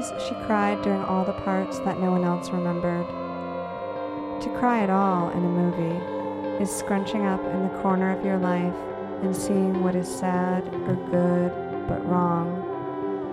Movies, 0.04 0.22
she 0.26 0.34
cried 0.46 0.82
during 0.82 1.02
all 1.02 1.24
the 1.24 1.32
parts 1.32 1.78
that 1.80 2.00
no 2.00 2.10
one 2.10 2.24
else 2.24 2.50
remembered. 2.50 3.06
To 4.42 4.48
cry 4.58 4.82
at 4.82 4.90
all 4.90 5.30
in 5.30 5.38
a 5.38 5.48
movie 5.48 6.62
is 6.62 6.74
scrunching 6.74 7.26
up 7.26 7.44
in 7.44 7.62
the 7.62 7.78
corner 7.80 8.16
of 8.16 8.24
your 8.24 8.38
life 8.38 8.74
and 9.22 9.34
seeing 9.34 9.82
what 9.82 9.94
is 9.94 10.08
sad 10.08 10.66
or 10.86 10.96
good 11.10 11.52
but 11.88 12.04
wrong, 12.06 12.62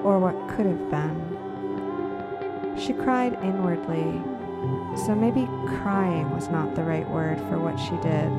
or 0.04 0.20
what 0.20 0.36
could 0.50 0.66
have 0.66 0.90
been. 0.90 2.78
She 2.80 2.94
cried 2.94 3.34
inwardly, 3.44 4.22
so 5.06 5.16
maybe 5.16 5.48
crying 5.82 6.30
was 6.32 6.50
not 6.50 6.76
the 6.76 6.84
right 6.84 7.10
word 7.10 7.40
for 7.50 7.60
what 7.60 7.80
she 7.80 7.96
did. 7.98 8.30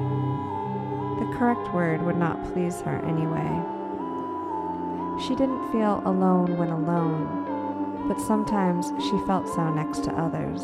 The 1.21 1.39
correct 1.39 1.73
word 1.75 2.03
would 2.03 2.17
not 2.17 2.43
please 2.53 2.81
her 2.83 2.99
anyway. 3.05 3.63
She 5.27 5.35
didn't 5.35 5.73
feel 5.73 6.03
alone 6.05 6.57
when 6.59 6.71
alone, 6.71 7.42
but 8.09 8.21
sometimes 8.21 8.93
she 9.03 9.19
felt 9.27 9.49
so 9.49 9.73
next 9.73 10.05
to 10.05 10.13
others. 10.13 10.61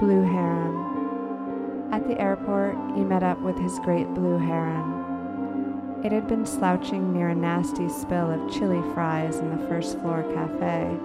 Blue 0.00 0.22
Heron. 0.22 1.88
At 1.90 2.06
the 2.06 2.20
airport, 2.20 2.76
he 2.94 3.02
met 3.02 3.22
up 3.22 3.40
with 3.40 3.58
his 3.58 3.78
great 3.80 4.12
blue 4.14 4.38
heron. 4.38 6.02
It 6.04 6.12
had 6.12 6.28
been 6.28 6.46
slouching 6.46 7.12
near 7.12 7.30
a 7.30 7.34
nasty 7.34 7.88
spill 7.88 8.30
of 8.30 8.52
chili 8.52 8.82
fries 8.94 9.38
in 9.38 9.50
the 9.50 9.66
first 9.66 9.98
floor 9.98 10.22
cafe. 10.34 10.96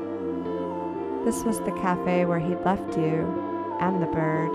This 1.25 1.43
was 1.43 1.59
the 1.61 1.79
cafe 1.81 2.25
where 2.25 2.39
he'd 2.39 2.61
left 2.63 2.95
you 2.95 3.77
and 3.79 4.01
the 4.01 4.07
bird 4.07 4.51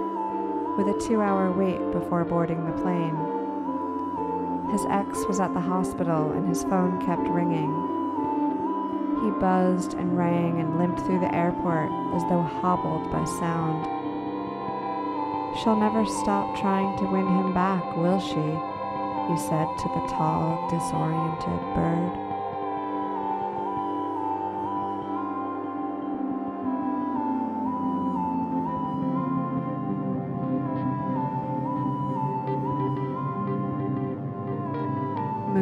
with 0.76 0.87
a 0.87 1.07
two 1.09 1.20
hour 1.20 1.50
wait 1.50 1.81
before 1.90 2.24
boarding 2.24 2.64
the 2.64 2.83
plane. 2.83 3.28
His 4.70 4.85
ex 4.90 5.24
was 5.26 5.40
at 5.40 5.54
the 5.54 5.61
hospital 5.61 6.33
and 6.33 6.46
his 6.46 6.62
phone 6.64 7.00
kept 7.04 7.26
ringing. 7.28 7.72
He 9.22 9.31
buzzed 9.40 9.94
and 9.94 10.16
rang 10.16 10.61
and 10.61 10.78
limped 10.78 11.00
through 11.00 11.20
the 11.20 11.35
airport 11.35 11.90
as 12.14 12.22
though 12.28 12.42
hobbled 12.42 13.11
by 13.11 13.24
sound. 13.24 13.85
She'll 15.59 15.76
never 15.76 16.04
stop 16.04 16.54
trying 16.61 16.96
to 16.98 17.04
win 17.04 17.26
him 17.26 17.54
back, 17.54 17.96
will 17.96 18.20
she? 18.20 18.37
He 19.33 19.38
said 19.38 19.66
to 19.78 19.88
the 19.88 20.07
tall, 20.09 20.68
disoriented 20.70 21.74
bird. 21.74 22.28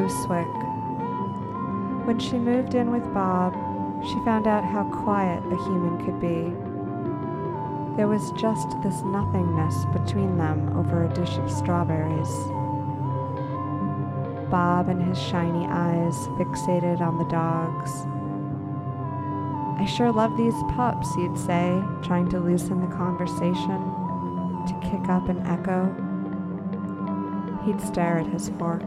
Moosewick. 0.07 0.47
When 2.07 2.21
she 2.21 2.39
moved 2.39 2.77
in 2.77 2.93
with 2.93 3.13
Bob, 3.13 3.55
she 4.05 4.25
found 4.25 4.47
out 4.47 4.63
how 4.63 4.85
quiet 5.03 5.43
a 5.47 5.65
human 5.65 5.99
could 6.05 6.21
be. 6.21 6.55
There 7.97 8.07
was 8.07 8.31
just 8.41 8.71
this 8.85 9.03
nothingness 9.03 9.75
between 9.87 10.39
them 10.39 10.77
over 10.79 11.03
a 11.03 11.13
dish 11.13 11.37
of 11.39 11.51
strawberries. 11.51 12.31
Bob 14.49 14.89
and 14.89 15.03
his 15.03 15.21
shiny 15.21 15.67
eyes 15.67 16.15
fixated 16.39 17.01
on 17.01 17.19
the 17.19 17.25
dogs. 17.25 17.91
I 19.83 19.87
sure 19.87 20.13
love 20.13 20.37
these 20.37 20.55
pups, 20.77 21.13
he'd 21.17 21.37
say, 21.37 21.83
trying 22.05 22.29
to 22.29 22.39
loosen 22.39 22.81
the 22.81 22.95
conversation, 22.95 23.83
to 24.69 24.89
kick 24.89 25.09
up 25.09 25.29
an 25.29 25.45
echo. 25.49 25.91
He'd 27.65 27.81
stare 27.81 28.21
at 28.21 28.29
his 28.29 28.51
fork. 28.51 28.85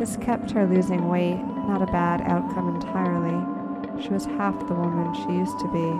This 0.00 0.16
kept 0.16 0.50
her 0.52 0.66
losing 0.66 1.08
weight, 1.08 1.44
not 1.68 1.82
a 1.82 1.92
bad 1.92 2.22
outcome 2.22 2.74
entirely. 2.74 3.36
She 4.02 4.08
was 4.08 4.24
half 4.24 4.58
the 4.66 4.72
woman 4.72 5.12
she 5.12 5.36
used 5.36 5.58
to 5.58 5.68
be. 5.68 5.92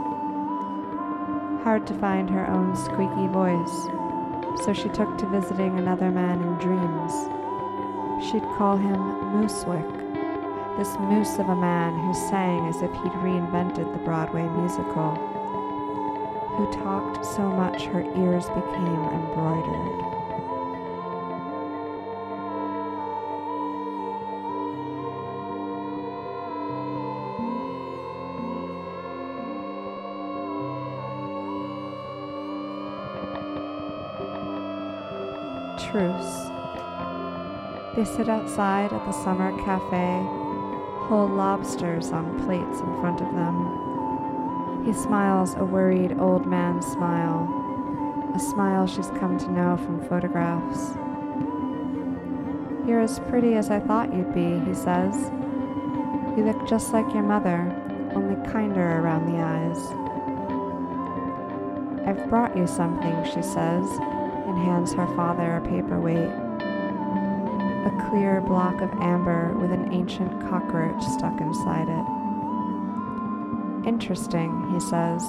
Hard 1.62 1.86
to 1.86 1.92
find 2.00 2.30
her 2.30 2.48
own 2.48 2.74
squeaky 2.74 3.26
voice, 3.28 4.64
so 4.64 4.72
she 4.72 4.88
took 4.88 5.18
to 5.18 5.26
visiting 5.26 5.78
another 5.78 6.10
man 6.10 6.40
in 6.40 6.54
dreams. 6.54 7.12
She'd 8.24 8.56
call 8.56 8.78
him 8.78 9.36
Moosewick, 9.36 9.92
this 10.78 10.96
moose 10.98 11.38
of 11.38 11.50
a 11.50 11.60
man 11.60 11.92
who 12.00 12.14
sang 12.14 12.68
as 12.68 12.80
if 12.80 12.90
he'd 12.90 13.20
reinvented 13.20 13.92
the 13.92 14.02
Broadway 14.02 14.48
musical, 14.48 15.12
who 16.56 16.72
talked 16.72 17.22
so 17.26 17.42
much 17.50 17.84
her 17.84 18.00
ears 18.00 18.48
became 18.48 19.04
embroidered. 19.12 20.09
Truce. 35.90 36.50
They 37.96 38.04
sit 38.04 38.28
outside 38.28 38.92
at 38.92 39.04
the 39.04 39.12
summer 39.12 39.50
cafe, 39.64 40.22
whole 41.08 41.28
lobsters 41.28 42.12
on 42.12 42.38
plates 42.44 42.80
in 42.80 43.00
front 43.00 43.20
of 43.20 43.34
them. 43.34 44.84
He 44.86 44.92
smiles 44.92 45.54
a 45.56 45.64
worried 45.64 46.16
old 46.18 46.46
man 46.46 46.80
smile, 46.80 48.32
a 48.34 48.38
smile 48.38 48.86
she's 48.86 49.08
come 49.18 49.36
to 49.38 49.50
know 49.50 49.76
from 49.76 50.06
photographs. 50.08 50.94
You're 52.86 53.00
as 53.00 53.18
pretty 53.28 53.54
as 53.54 53.70
I 53.70 53.80
thought 53.80 54.14
you'd 54.14 54.32
be, 54.32 54.58
he 54.60 54.74
says. 54.74 55.32
You 56.36 56.44
look 56.44 56.68
just 56.68 56.92
like 56.92 57.12
your 57.12 57.24
mother, 57.24 57.74
only 58.14 58.36
kinder 58.50 58.98
around 58.98 59.26
the 59.26 59.38
eyes. 59.38 59.78
I've 62.06 62.28
brought 62.28 62.56
you 62.56 62.66
something, 62.66 63.24
she 63.24 63.42
says, 63.42 63.84
hands 64.60 64.92
her 64.92 65.06
father 65.16 65.56
a 65.56 65.60
paperweight. 65.60 66.30
A 67.86 68.08
clear 68.08 68.40
block 68.40 68.80
of 68.80 68.90
amber 69.00 69.54
with 69.58 69.72
an 69.72 69.92
ancient 69.92 70.40
cockroach 70.48 71.02
stuck 71.02 71.40
inside 71.40 71.88
it. 71.88 72.06
Interesting, 73.88 74.70
he 74.72 74.80
says. 74.80 75.22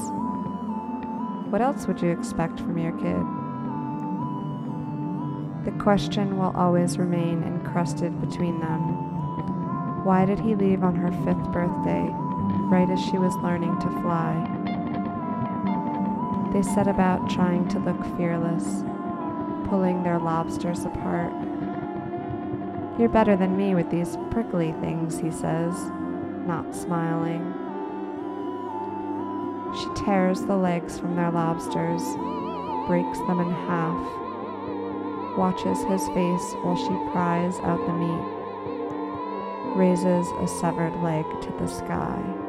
What 1.50 1.62
else 1.62 1.88
would 1.88 2.02
you 2.02 2.10
expect 2.10 2.60
from 2.60 2.78
your 2.78 2.92
kid? 2.94 3.26
The 5.66 5.72
question 5.82 6.38
will 6.38 6.52
always 6.56 6.98
remain 6.98 7.44
encrusted 7.44 8.20
between 8.20 8.60
them. 8.60 8.82
Why 10.04 10.26
did 10.26 10.40
he 10.40 10.56
leave 10.56 10.84
on 10.84 10.96
her 10.96 11.12
fifth 11.24 11.52
birthday, 11.52 12.10
right 12.70 12.90
as 12.90 13.00
she 13.00 13.18
was 13.18 13.36
learning 13.44 13.80
to 13.80 13.90
fly? 14.02 14.34
They 16.52 16.64
set 16.64 16.88
about 16.88 17.30
trying 17.30 17.68
to 17.70 17.80
look 17.80 18.04
fearless, 18.18 18.84
pulling 19.72 20.04
their 20.04 20.20
lobsters 20.20 20.84
apart. 20.84 21.32
You're 23.00 23.08
better 23.08 23.38
than 23.38 23.56
me 23.56 23.74
with 23.74 23.90
these 23.90 24.18
prickly 24.30 24.74
things, 24.82 25.18
he 25.18 25.32
says, 25.32 25.74
not 26.46 26.76
smiling. 26.76 27.54
She 29.80 30.04
tears 30.04 30.42
the 30.42 30.58
legs 30.58 31.00
from 31.00 31.16
their 31.16 31.32
lobsters, 31.32 32.04
breaks 32.86 33.20
them 33.20 33.40
in 33.40 33.50
half, 33.50 35.38
watches 35.38 35.82
his 35.86 36.06
face 36.10 36.54
while 36.64 36.76
she 36.76 37.12
pries 37.14 37.58
out 37.62 37.80
the 37.88 37.94
meat, 37.94 39.78
raises 39.78 40.28
a 40.42 40.48
severed 40.60 41.02
leg 41.02 41.24
to 41.44 41.52
the 41.58 41.68
sky. 41.68 42.41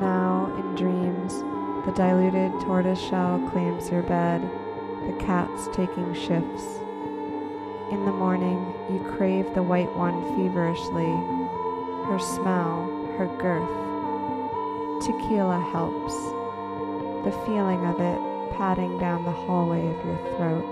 Now, 0.00 0.52
in 0.58 0.74
dreams, 0.74 1.40
the 1.86 1.92
diluted 1.92 2.52
tortoise 2.60 3.00
shell 3.00 3.38
claims 3.50 3.90
your 3.90 4.02
bed, 4.02 4.42
the 5.06 5.14
cat's 5.18 5.68
taking 5.74 6.12
shifts. 6.12 6.80
In 7.90 8.04
the 8.04 8.12
morning, 8.12 8.74
you 8.90 8.98
crave 9.16 9.54
the 9.54 9.62
white 9.62 9.94
one 9.96 10.20
feverishly, 10.36 11.14
her 12.08 12.18
smell, 12.18 12.84
her 13.16 13.26
girth. 13.38 13.70
Tequila 15.06 15.60
helps, 15.72 16.14
the 17.24 17.32
feeling 17.46 17.86
of 17.86 17.98
it 17.98 18.20
padding 18.56 18.98
down 18.98 19.24
the 19.24 19.30
hallway 19.30 19.86
of 19.86 20.04
your 20.04 20.18
throat. 20.36 20.65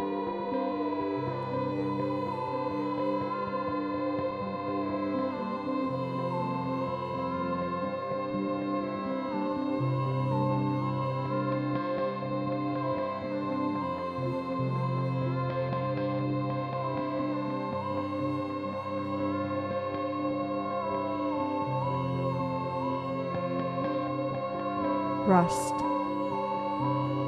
Rust. 25.27 25.75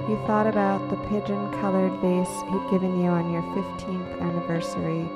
You 0.09 0.17
thought 0.27 0.47
about 0.47 0.89
the 0.89 0.97
pigeon 1.09 1.51
colored 1.61 1.93
vase 2.01 2.43
he'd 2.51 2.71
given 2.71 3.01
you 3.03 3.09
on 3.09 3.33
your 3.33 3.43
15th 3.43 4.21
anniversary. 4.21 5.09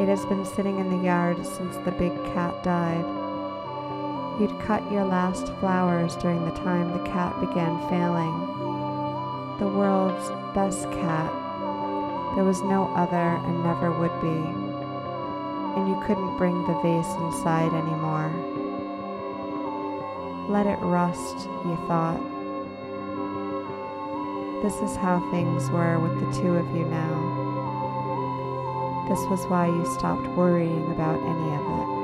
It 0.00 0.08
has 0.08 0.24
been 0.26 0.44
sitting 0.44 0.78
in 0.78 0.88
the 0.88 1.04
yard 1.04 1.44
since 1.44 1.76
the 1.78 1.90
big 1.90 2.14
cat 2.32 2.62
died. 2.62 3.04
You'd 4.40 4.58
cut 4.60 4.90
your 4.90 5.04
last 5.04 5.52
flowers 5.54 6.16
during 6.16 6.44
the 6.44 6.52
time 6.52 6.92
the 6.92 7.10
cat 7.10 7.38
began 7.40 7.76
failing. 7.90 8.46
The 9.58 9.66
world's 9.66 10.30
best 10.54 10.90
cat. 10.92 11.32
There 12.36 12.44
was 12.44 12.62
no 12.62 12.86
other 12.94 13.16
and 13.16 13.64
never 13.64 13.90
would 13.90 14.14
be. 14.20 14.38
And 15.78 15.88
you 15.88 16.00
couldn't 16.06 16.38
bring 16.38 16.64
the 16.66 16.80
vase 16.80 17.12
inside 17.20 17.74
anymore. 17.74 18.57
Let 20.48 20.66
it 20.66 20.78
rust, 20.80 21.46
you 21.66 21.76
thought. 21.86 22.22
This 24.62 24.74
is 24.80 24.96
how 24.96 25.20
things 25.30 25.70
were 25.70 25.98
with 25.98 26.18
the 26.18 26.40
two 26.40 26.56
of 26.56 26.74
you 26.74 26.86
now. 26.86 27.36
This 29.10 29.20
was 29.28 29.46
why 29.46 29.66
you 29.66 29.84
stopped 29.84 30.26
worrying 30.28 30.90
about 30.90 31.20
any 31.20 31.54
of 31.54 31.60
it. 31.60 31.97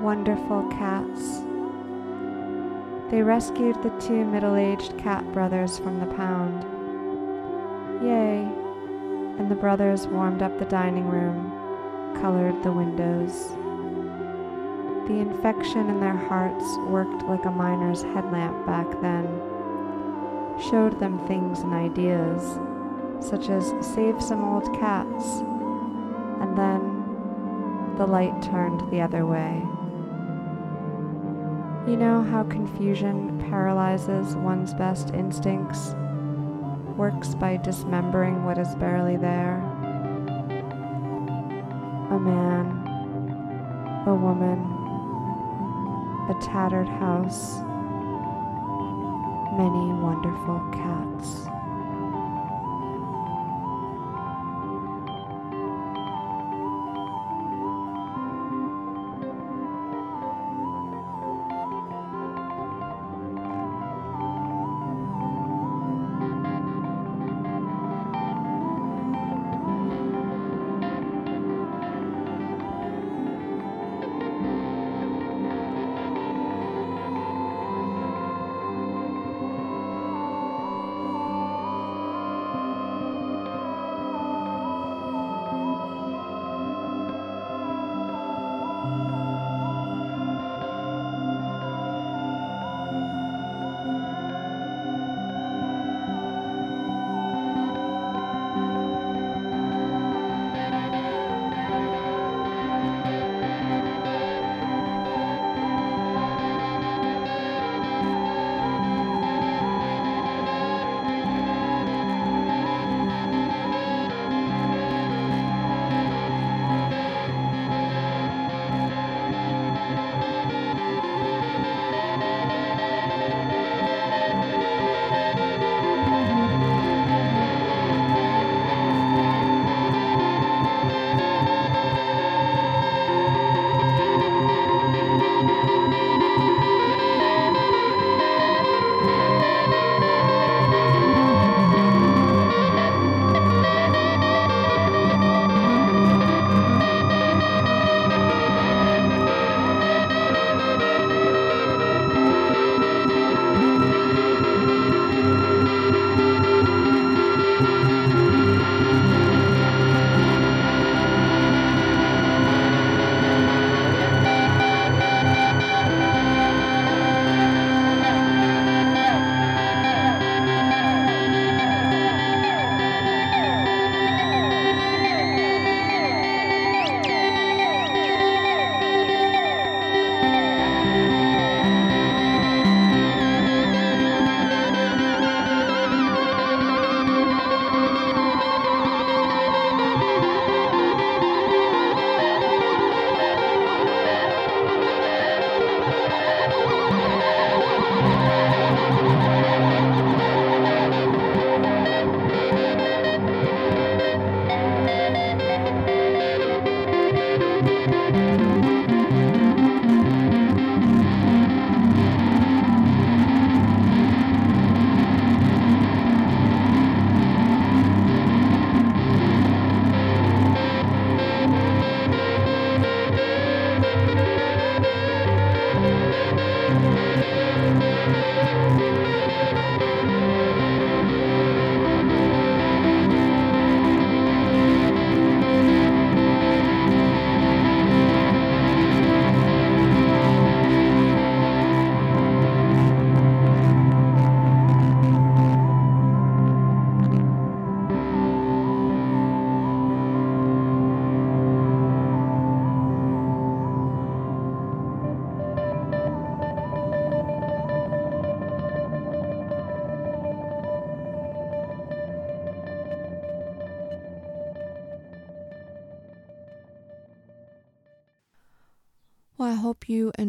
Wonderful 0.00 0.68
cats. 0.68 1.40
They 3.10 3.22
rescued 3.22 3.82
the 3.82 3.94
two 4.00 4.24
middle 4.24 4.56
aged 4.56 4.98
cat 4.98 5.24
brothers 5.32 5.78
from 5.78 6.00
the 6.00 6.14
pound. 6.14 6.64
Yay! 8.04 8.42
And 9.38 9.50
the 9.50 9.54
brothers 9.54 10.06
warmed 10.06 10.42
up 10.42 10.58
the 10.58 10.64
dining 10.66 11.08
room, 11.08 11.50
colored 12.20 12.62
the 12.62 12.72
windows. 12.72 13.48
The 15.08 15.20
infection 15.20 15.88
in 15.88 16.00
their 16.00 16.16
hearts 16.16 16.64
worked 16.88 17.22
like 17.24 17.44
a 17.44 17.50
miner's 17.50 18.02
headlamp 18.02 18.66
back 18.66 18.90
then, 19.00 19.26
showed 20.70 20.98
them 20.98 21.26
things 21.26 21.60
and 21.60 21.72
ideas, 21.72 22.58
such 23.20 23.48
as 23.48 23.72
save 23.80 24.20
some 24.20 24.44
old 24.44 24.78
cats, 24.78 25.24
and 26.42 26.58
then 26.58 27.94
the 27.96 28.06
light 28.06 28.42
turned 28.42 28.90
the 28.90 29.00
other 29.00 29.24
way. 29.24 29.62
You 31.86 31.96
know 31.96 32.20
how 32.20 32.42
confusion 32.42 33.38
paralyzes 33.48 34.34
one's 34.34 34.74
best 34.74 35.14
instincts, 35.14 35.94
works 36.96 37.36
by 37.36 37.58
dismembering 37.58 38.44
what 38.44 38.58
is 38.58 38.74
barely 38.74 39.16
there? 39.16 39.58
A 42.10 42.18
man, 42.18 42.66
a 44.04 44.14
woman, 44.16 44.58
a 46.28 46.34
tattered 46.44 46.88
house, 46.88 47.58
many 49.56 49.92
wonderful 50.02 50.58
cats. 50.72 51.05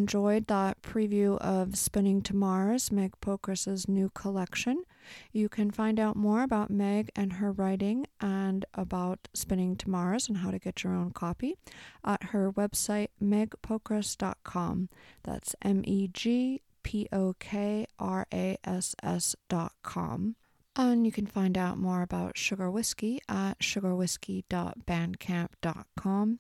Enjoyed 0.08 0.48
that 0.48 0.82
preview 0.82 1.38
of 1.40 1.78
Spinning 1.78 2.22
to 2.22 2.34
Mars, 2.34 2.94
Meg 2.94 3.12
Pokrass's 3.20 3.90
new 3.90 4.10
collection. 4.14 4.86
You 5.34 5.50
can 5.50 5.70
find 5.70 6.00
out 6.00 6.16
more 6.16 6.44
about 6.44 6.70
Meg 6.70 7.10
and 7.14 7.34
her 7.34 7.52
writing 7.52 8.08
and 8.22 8.64
about 8.74 9.28
Spinning 9.34 9.76
to 9.76 9.90
Mars 9.90 10.30
and 10.30 10.38
how 10.38 10.52
to 10.52 10.60
get 10.60 10.82
your 10.82 10.94
own 10.94 11.12
copy 11.12 11.58
at 12.06 12.24
her 12.32 12.54
website, 12.54 13.10
megpokrass.com. 13.22 14.88
That's 15.24 15.56
M 15.62 15.82
E 15.84 16.10
G 16.14 16.62
P 16.84 17.10
O 17.12 17.36
K 17.38 17.86
R 18.00 18.26
A 18.34 18.58
S 18.64 18.96
S.com. 19.04 20.38
And 20.80 21.08
you 21.08 21.12
can 21.12 21.26
find 21.26 21.58
out 21.58 21.80
more 21.80 22.04
about 22.04 22.38
Sugar 22.38 22.70
Whiskey 22.72 23.20
at 23.28 23.58
sugarwhiskey.bandcamp.com. 23.60 26.40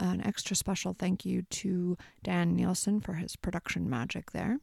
An 0.00 0.22
extra 0.26 0.56
special 0.56 0.94
thank 0.94 1.26
you 1.26 1.42
to 1.42 1.98
Dan 2.22 2.56
Nielsen 2.56 3.02
for 3.02 3.14
his 3.14 3.36
production 3.36 3.88
magic 3.88 4.32
there. 4.32 4.58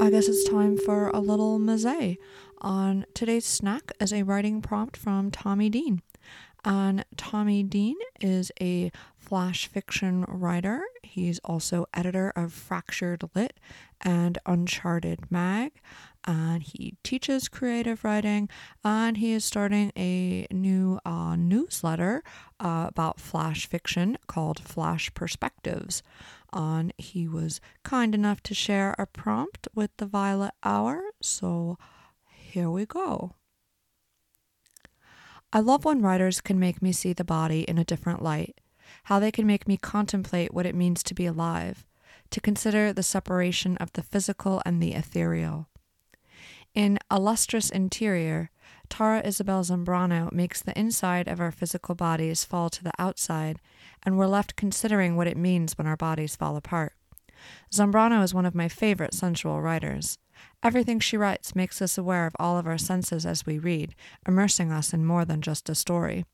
I 0.00 0.10
guess 0.10 0.28
it's 0.28 0.48
time 0.48 0.76
for 0.78 1.08
a 1.08 1.18
little 1.18 1.58
mazet. 1.58 2.18
On 2.58 3.04
today's 3.12 3.44
snack 3.44 3.90
is 4.00 4.12
a 4.12 4.22
writing 4.22 4.62
prompt 4.62 4.96
from 4.96 5.32
Tommy 5.32 5.68
Dean. 5.68 6.02
And 6.64 7.04
Tommy 7.16 7.64
Dean 7.64 7.96
is 8.20 8.52
a 8.60 8.92
flash 9.16 9.66
fiction 9.66 10.24
writer. 10.28 10.82
He's 11.02 11.40
also 11.40 11.86
editor 11.92 12.32
of 12.36 12.52
Fractured 12.52 13.28
Lit 13.34 13.58
and 14.02 14.38
Uncharted 14.46 15.32
Mag 15.32 15.72
and 16.26 16.62
he 16.62 16.96
teaches 17.02 17.48
creative 17.48 18.04
writing 18.04 18.48
and 18.82 19.18
he 19.18 19.32
is 19.32 19.44
starting 19.44 19.92
a 19.96 20.46
new 20.50 20.98
uh, 21.04 21.36
newsletter 21.36 22.22
uh, 22.60 22.86
about 22.88 23.20
flash 23.20 23.66
fiction 23.66 24.16
called 24.26 24.60
flash 24.60 25.12
perspectives. 25.14 26.02
And 26.52 26.92
he 26.98 27.28
was 27.28 27.60
kind 27.82 28.14
enough 28.14 28.42
to 28.44 28.54
share 28.54 28.94
a 28.98 29.06
prompt 29.06 29.68
with 29.74 29.90
the 29.98 30.06
violet 30.06 30.54
hour 30.62 31.02
so 31.20 31.78
here 32.30 32.70
we 32.70 32.86
go. 32.86 33.32
I 35.52 35.60
love 35.60 35.84
when 35.84 36.02
writers 36.02 36.40
can 36.40 36.58
make 36.58 36.82
me 36.82 36.92
see 36.92 37.12
the 37.12 37.24
body 37.24 37.62
in 37.62 37.78
a 37.78 37.84
different 37.84 38.22
light 38.22 38.60
how 39.04 39.18
they 39.18 39.30
can 39.30 39.46
make 39.46 39.66
me 39.66 39.76
contemplate 39.76 40.52
what 40.52 40.66
it 40.66 40.74
means 40.74 41.02
to 41.02 41.14
be 41.14 41.26
alive 41.26 41.84
to 42.30 42.40
consider 42.40 42.92
the 42.92 43.02
separation 43.02 43.76
of 43.78 43.92
the 43.92 44.02
physical 44.02 44.62
and 44.64 44.82
the 44.82 44.92
ethereal 44.92 45.68
in 46.74 46.98
A 47.10 47.20
Lustrous 47.20 47.70
Interior, 47.70 48.50
Tara 48.88 49.22
Isabel 49.24 49.62
Zambrano 49.62 50.30
makes 50.32 50.60
the 50.60 50.76
inside 50.78 51.28
of 51.28 51.40
our 51.40 51.52
physical 51.52 51.94
bodies 51.94 52.44
fall 52.44 52.68
to 52.70 52.82
the 52.82 52.92
outside, 52.98 53.60
and 54.02 54.18
we're 54.18 54.26
left 54.26 54.56
considering 54.56 55.16
what 55.16 55.26
it 55.26 55.36
means 55.36 55.78
when 55.78 55.86
our 55.86 55.96
bodies 55.96 56.36
fall 56.36 56.56
apart. 56.56 56.94
Zambrano 57.72 58.22
is 58.22 58.34
one 58.34 58.46
of 58.46 58.54
my 58.54 58.68
favorite 58.68 59.14
sensual 59.14 59.60
writers. 59.60 60.18
Everything 60.62 60.98
she 60.98 61.16
writes 61.16 61.54
makes 61.54 61.80
us 61.80 61.96
aware 61.96 62.26
of 62.26 62.34
all 62.38 62.58
of 62.58 62.66
our 62.66 62.78
senses 62.78 63.24
as 63.24 63.46
we 63.46 63.58
read, 63.58 63.94
immersing 64.26 64.72
us 64.72 64.92
in 64.92 65.04
more 65.04 65.24
than 65.24 65.40
just 65.40 65.68
a 65.68 65.74
story. 65.74 66.24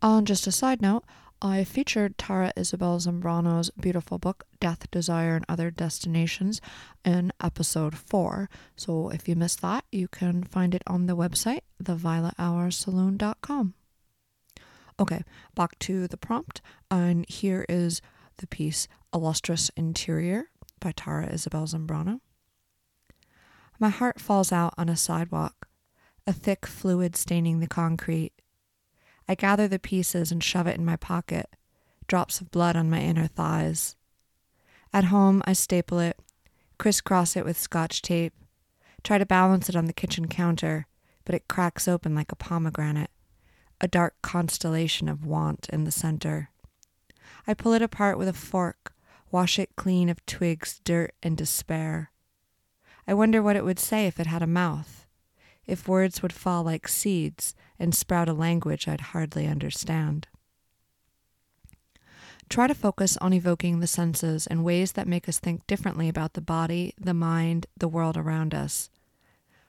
On 0.00 0.24
just 0.24 0.46
a 0.46 0.52
side 0.52 0.80
note, 0.80 1.04
I 1.40 1.62
featured 1.62 2.18
Tara 2.18 2.52
Isabel 2.56 2.98
Zambrano's 2.98 3.70
beautiful 3.78 4.18
book, 4.18 4.44
Death, 4.58 4.90
Desire, 4.90 5.36
and 5.36 5.44
Other 5.48 5.70
Destinations, 5.70 6.60
in 7.04 7.32
episode 7.40 7.96
4. 7.96 8.50
So 8.74 9.10
if 9.10 9.28
you 9.28 9.36
missed 9.36 9.62
that, 9.62 9.84
you 9.92 10.08
can 10.08 10.42
find 10.42 10.74
it 10.74 10.82
on 10.86 11.06
the 11.06 11.16
website, 11.16 11.60
theviolethoursaloon.com. 11.82 13.74
Okay, 15.00 15.22
back 15.54 15.78
to 15.78 16.08
the 16.08 16.16
prompt, 16.16 16.60
and 16.90 17.24
here 17.28 17.64
is 17.68 18.02
the 18.38 18.48
piece 18.48 18.88
A 19.12 19.18
Lustrous 19.18 19.70
Interior 19.76 20.50
by 20.80 20.90
Tara 20.90 21.32
Isabel 21.32 21.66
Zambrano. 21.66 22.20
My 23.78 23.90
heart 23.90 24.20
falls 24.20 24.50
out 24.50 24.74
on 24.76 24.88
a 24.88 24.96
sidewalk, 24.96 25.68
a 26.26 26.32
thick 26.32 26.66
fluid 26.66 27.14
staining 27.14 27.60
the 27.60 27.68
concrete. 27.68 28.32
I 29.28 29.34
gather 29.34 29.68
the 29.68 29.78
pieces 29.78 30.32
and 30.32 30.42
shove 30.42 30.66
it 30.66 30.76
in 30.76 30.84
my 30.84 30.96
pocket, 30.96 31.54
drops 32.06 32.40
of 32.40 32.50
blood 32.50 32.76
on 32.76 32.88
my 32.88 33.00
inner 33.00 33.26
thighs. 33.26 33.94
At 34.92 35.04
home, 35.04 35.42
I 35.44 35.52
staple 35.52 35.98
it, 35.98 36.18
crisscross 36.78 37.36
it 37.36 37.44
with 37.44 37.60
scotch 37.60 38.00
tape, 38.00 38.32
try 39.02 39.18
to 39.18 39.26
balance 39.26 39.68
it 39.68 39.76
on 39.76 39.84
the 39.84 39.92
kitchen 39.92 40.28
counter, 40.28 40.86
but 41.26 41.34
it 41.34 41.46
cracks 41.46 41.86
open 41.86 42.14
like 42.14 42.32
a 42.32 42.36
pomegranate, 42.36 43.10
a 43.82 43.88
dark 43.88 44.14
constellation 44.22 45.08
of 45.10 45.26
want 45.26 45.68
in 45.70 45.84
the 45.84 45.92
center. 45.92 46.50
I 47.46 47.52
pull 47.52 47.74
it 47.74 47.82
apart 47.82 48.16
with 48.16 48.28
a 48.28 48.32
fork, 48.32 48.94
wash 49.30 49.58
it 49.58 49.76
clean 49.76 50.08
of 50.08 50.24
twigs, 50.24 50.80
dirt, 50.84 51.14
and 51.22 51.36
despair. 51.36 52.10
I 53.06 53.12
wonder 53.12 53.42
what 53.42 53.56
it 53.56 53.64
would 53.64 53.78
say 53.78 54.06
if 54.06 54.18
it 54.18 54.26
had 54.26 54.42
a 54.42 54.46
mouth 54.46 55.06
if 55.68 55.86
words 55.86 56.22
would 56.22 56.32
fall 56.32 56.64
like 56.64 56.88
seeds 56.88 57.54
and 57.78 57.94
sprout 57.94 58.28
a 58.28 58.32
language 58.32 58.88
I'd 58.88 59.12
hardly 59.12 59.46
understand. 59.46 60.26
Try 62.48 62.66
to 62.66 62.74
focus 62.74 63.18
on 63.18 63.34
evoking 63.34 63.78
the 63.78 63.86
senses 63.86 64.46
in 64.46 64.64
ways 64.64 64.92
that 64.92 65.06
make 65.06 65.28
us 65.28 65.38
think 65.38 65.66
differently 65.66 66.08
about 66.08 66.32
the 66.32 66.40
body, 66.40 66.94
the 66.98 67.12
mind, 67.12 67.66
the 67.76 67.88
world 67.88 68.16
around 68.16 68.54
us. 68.54 68.88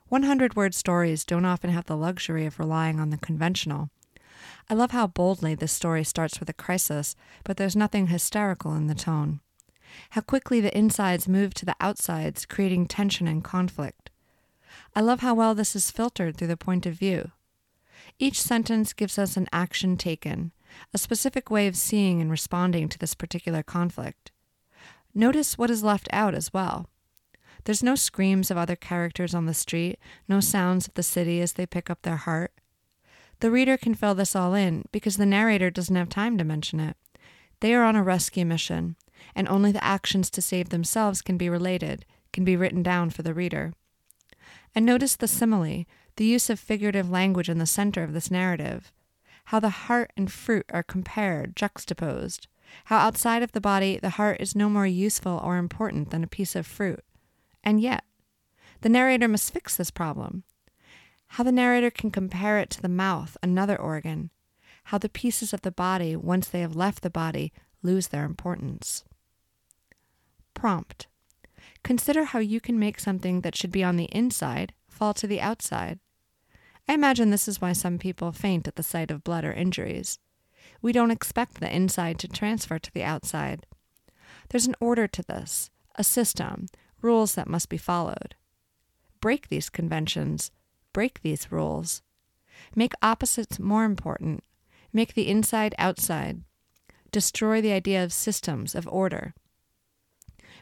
100 0.07 0.55
word 0.55 0.73
stories 0.73 1.25
don't 1.25 1.45
often 1.45 1.69
have 1.69 1.85
the 1.85 1.97
luxury 1.97 2.45
of 2.45 2.57
relying 2.57 2.99
on 2.99 3.09
the 3.09 3.17
conventional. 3.17 3.89
I 4.69 4.73
love 4.75 4.91
how 4.91 5.07
boldly 5.07 5.55
this 5.55 5.73
story 5.73 6.05
starts 6.05 6.39
with 6.39 6.49
a 6.49 6.53
crisis, 6.53 7.15
but 7.43 7.57
there's 7.57 7.75
nothing 7.75 8.07
hysterical 8.07 8.73
in 8.73 8.87
the 8.87 8.95
tone. 8.95 9.41
How 10.11 10.21
quickly 10.21 10.61
the 10.61 10.75
insides 10.75 11.27
move 11.27 11.53
to 11.55 11.65
the 11.65 11.75
outsides, 11.81 12.45
creating 12.45 12.87
tension 12.87 13.27
and 13.27 13.43
conflict. 13.43 14.08
I 14.95 15.01
love 15.01 15.19
how 15.19 15.33
well 15.33 15.55
this 15.55 15.75
is 15.75 15.91
filtered 15.91 16.37
through 16.37 16.47
the 16.47 16.57
point 16.57 16.85
of 16.85 16.93
view. 16.93 17.31
Each 18.17 18.41
sentence 18.41 18.93
gives 18.93 19.17
us 19.17 19.37
an 19.37 19.47
action 19.53 19.97
taken, 19.97 20.51
a 20.93 20.97
specific 20.97 21.49
way 21.49 21.67
of 21.67 21.75
seeing 21.75 22.21
and 22.21 22.31
responding 22.31 22.89
to 22.89 22.99
this 22.99 23.13
particular 23.13 23.63
conflict. 23.63 24.31
Notice 25.13 25.57
what 25.57 25.69
is 25.69 25.83
left 25.83 26.07
out 26.11 26.33
as 26.33 26.53
well. 26.53 26.87
There's 27.65 27.83
no 27.83 27.95
screams 27.95 28.49
of 28.49 28.57
other 28.57 28.75
characters 28.75 29.33
on 29.33 29.45
the 29.45 29.53
street, 29.53 29.99
no 30.27 30.39
sounds 30.39 30.87
of 30.87 30.93
the 30.93 31.03
city 31.03 31.41
as 31.41 31.53
they 31.53 31.65
pick 31.65 31.89
up 31.89 32.01
their 32.01 32.15
heart. 32.15 32.53
The 33.41 33.51
reader 33.51 33.77
can 33.77 33.95
fill 33.95 34.15
this 34.15 34.35
all 34.35 34.53
in 34.53 34.85
because 34.91 35.17
the 35.17 35.25
narrator 35.25 35.69
doesn't 35.69 35.95
have 35.95 36.09
time 36.09 36.37
to 36.37 36.43
mention 36.43 36.79
it. 36.79 36.97
They 37.59 37.73
are 37.73 37.83
on 37.83 37.95
a 37.95 38.03
rescue 38.03 38.45
mission, 38.45 38.95
and 39.35 39.47
only 39.47 39.71
the 39.71 39.83
actions 39.83 40.29
to 40.31 40.41
save 40.41 40.69
themselves 40.69 41.21
can 41.21 41.37
be 41.37 41.49
related, 41.49 42.05
can 42.31 42.43
be 42.43 42.55
written 42.55 42.83
down 42.83 43.09
for 43.09 43.21
the 43.21 43.33
reader. 43.33 43.73
And 44.75 44.85
notice 44.85 45.15
the 45.15 45.27
simile, 45.27 45.85
the 46.15 46.25
use 46.25 46.49
of 46.49 46.59
figurative 46.59 47.09
language 47.09 47.49
in 47.49 47.57
the 47.57 47.65
center 47.65 48.03
of 48.03 48.13
this 48.13 48.29
narrative. 48.29 48.91
How 49.45 49.59
the 49.59 49.69
heart 49.69 50.11
and 50.15 50.31
fruit 50.31 50.65
are 50.71 50.83
compared, 50.83 51.55
juxtaposed. 51.55 52.47
How 52.85 52.97
outside 52.97 53.41
of 53.41 53.51
the 53.53 53.61
body, 53.61 53.97
the 53.97 54.11
heart 54.11 54.39
is 54.39 54.55
no 54.55 54.69
more 54.69 54.85
useful 54.85 55.39
or 55.43 55.57
important 55.57 56.11
than 56.11 56.23
a 56.23 56.27
piece 56.27 56.55
of 56.55 56.67
fruit. 56.67 57.03
And 57.63 57.81
yet, 57.81 58.03
the 58.81 58.89
narrator 58.89 59.27
must 59.27 59.51
fix 59.51 59.75
this 59.75 59.91
problem. 59.91 60.43
How 61.33 61.43
the 61.43 61.51
narrator 61.51 61.89
can 61.89 62.11
compare 62.11 62.59
it 62.59 62.69
to 62.71 62.81
the 62.81 62.89
mouth, 62.89 63.37
another 63.41 63.79
organ. 63.79 64.29
How 64.85 64.97
the 64.97 65.09
pieces 65.09 65.53
of 65.53 65.61
the 65.61 65.71
body, 65.71 66.15
once 66.15 66.47
they 66.47 66.61
have 66.61 66.75
left 66.75 67.03
the 67.03 67.09
body, 67.09 67.51
lose 67.81 68.07
their 68.07 68.25
importance. 68.25 69.03
Prompt 70.53 71.07
Consider 71.83 72.25
how 72.25 72.39
you 72.39 72.59
can 72.59 72.77
make 72.77 72.99
something 72.99 73.41
that 73.41 73.55
should 73.55 73.71
be 73.71 73.83
on 73.83 73.95
the 73.95 74.09
inside 74.11 74.73
fall 74.89 75.13
to 75.13 75.27
the 75.27 75.39
outside. 75.39 75.99
I 76.87 76.93
imagine 76.93 77.29
this 77.29 77.47
is 77.47 77.61
why 77.61 77.71
some 77.71 77.97
people 77.97 78.31
faint 78.31 78.67
at 78.67 78.75
the 78.75 78.83
sight 78.83 79.11
of 79.11 79.23
blood 79.23 79.45
or 79.45 79.53
injuries. 79.53 80.19
We 80.81 80.91
don't 80.91 81.11
expect 81.11 81.59
the 81.59 81.73
inside 81.73 82.19
to 82.19 82.27
transfer 82.27 82.79
to 82.79 82.91
the 82.91 83.03
outside. 83.03 83.65
There's 84.49 84.67
an 84.67 84.75
order 84.79 85.07
to 85.07 85.23
this, 85.23 85.69
a 85.95 86.03
system, 86.03 86.67
rules 87.01 87.35
that 87.35 87.47
must 87.47 87.69
be 87.69 87.77
followed. 87.77 88.35
Break 89.21 89.47
these 89.49 89.69
conventions, 89.69 90.51
break 90.91 91.21
these 91.21 91.51
rules. 91.51 92.01
Make 92.75 92.93
opposites 93.01 93.59
more 93.59 93.85
important. 93.85 94.43
Make 94.91 95.13
the 95.13 95.29
inside 95.29 95.75
outside. 95.77 96.41
Destroy 97.11 97.61
the 97.61 97.71
idea 97.71 98.03
of 98.03 98.11
systems, 98.11 98.75
of 98.75 98.87
order. 98.87 99.33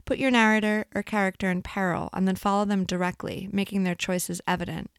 Put 0.07 0.19
your 0.19 0.31
narrator 0.31 0.85
or 0.95 1.03
character 1.03 1.51
in 1.51 1.61
peril 1.61 2.09
and 2.13 2.25
then 2.25 2.37
follow 2.37 2.63
them 2.63 2.85
directly, 2.85 3.49
making 3.51 3.83
their 3.83 3.93
choices 3.93 4.39
evident. 4.47 4.89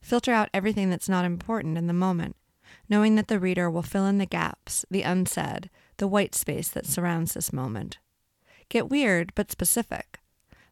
Filter 0.00 0.32
out 0.32 0.48
everything 0.54 0.88
that's 0.88 1.10
not 1.10 1.26
important 1.26 1.76
in 1.76 1.86
the 1.86 1.92
moment, 1.92 2.36
knowing 2.88 3.16
that 3.16 3.28
the 3.28 3.38
reader 3.38 3.70
will 3.70 3.82
fill 3.82 4.06
in 4.06 4.16
the 4.16 4.24
gaps, 4.24 4.86
the 4.90 5.02
unsaid, 5.02 5.68
the 5.98 6.08
white 6.08 6.34
space 6.34 6.70
that 6.70 6.86
surrounds 6.86 7.34
this 7.34 7.52
moment. 7.52 7.98
Get 8.70 8.88
weird 8.88 9.30
but 9.34 9.50
specific. 9.50 10.20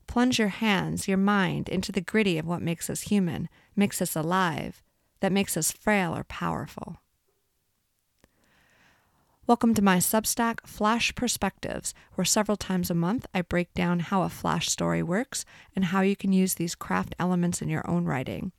Plunge 0.07 0.39
your 0.39 0.49
hands, 0.49 1.07
your 1.07 1.19
mind, 1.19 1.69
into 1.69 1.93
the 1.93 2.01
gritty 2.01 2.39
of 2.39 2.47
what 2.47 2.63
makes 2.63 2.89
us 2.89 3.03
human, 3.03 3.51
makes 3.77 4.01
us 4.01 4.17
alive, 4.17 4.83
that 5.21 5.31
makes 5.31 5.59
us 5.59 5.73
frail 5.73 6.17
or 6.17 6.25
powerful. 6.25 7.03
Welcome 9.49 9.75
to 9.77 9.83
my 9.83 9.97
Substack 9.97 10.67
Flash 10.67 11.15
Perspectives, 11.15 11.95
where 12.17 12.27
several 12.27 12.59
times 12.59 12.91
a 12.91 12.95
month 12.95 13.25
I 13.33 13.41
break 13.41 13.73
down 13.73 14.01
how 14.01 14.21
a 14.21 14.29
flash 14.29 14.69
story 14.69 15.03
works 15.03 15.47
and 15.75 15.87
how 15.87 16.03
you 16.03 16.17
can 16.17 16.35
use 16.35 16.57
these 16.57 16.75
craft 16.75 17.15
elements 17.19 17.63
in 17.63 17.71
your 17.71 17.91
own 17.91 18.05
writing. 18.05 18.53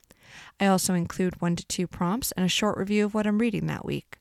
I 0.59 0.65
also 0.65 0.95
include 0.95 1.39
one 1.39 1.55
to 1.57 1.67
two 1.67 1.85
prompts 1.85 2.31
and 2.31 2.43
a 2.43 2.49
short 2.49 2.75
review 2.75 3.05
of 3.05 3.13
what 3.13 3.27
I'm 3.27 3.37
reading 3.37 3.67
that 3.67 3.85
week. 3.85 4.17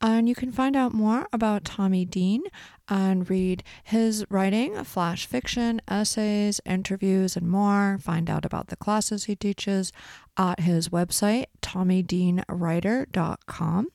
And 0.00 0.28
you 0.28 0.36
can 0.36 0.52
find 0.52 0.76
out 0.76 0.94
more 0.94 1.26
about 1.32 1.64
Tommy 1.64 2.04
Dean 2.04 2.42
and 2.88 3.28
read 3.28 3.64
his 3.82 4.24
writing, 4.30 4.84
flash 4.84 5.26
fiction, 5.26 5.82
essays, 5.88 6.60
interviews, 6.64 7.36
and 7.36 7.50
more. 7.50 7.98
Find 8.00 8.30
out 8.30 8.44
about 8.44 8.68
the 8.68 8.76
classes 8.76 9.24
he 9.24 9.34
teaches 9.34 9.90
at 10.36 10.60
his 10.60 10.90
website, 10.90 11.46
tommydeanwriter.com. 11.60 13.88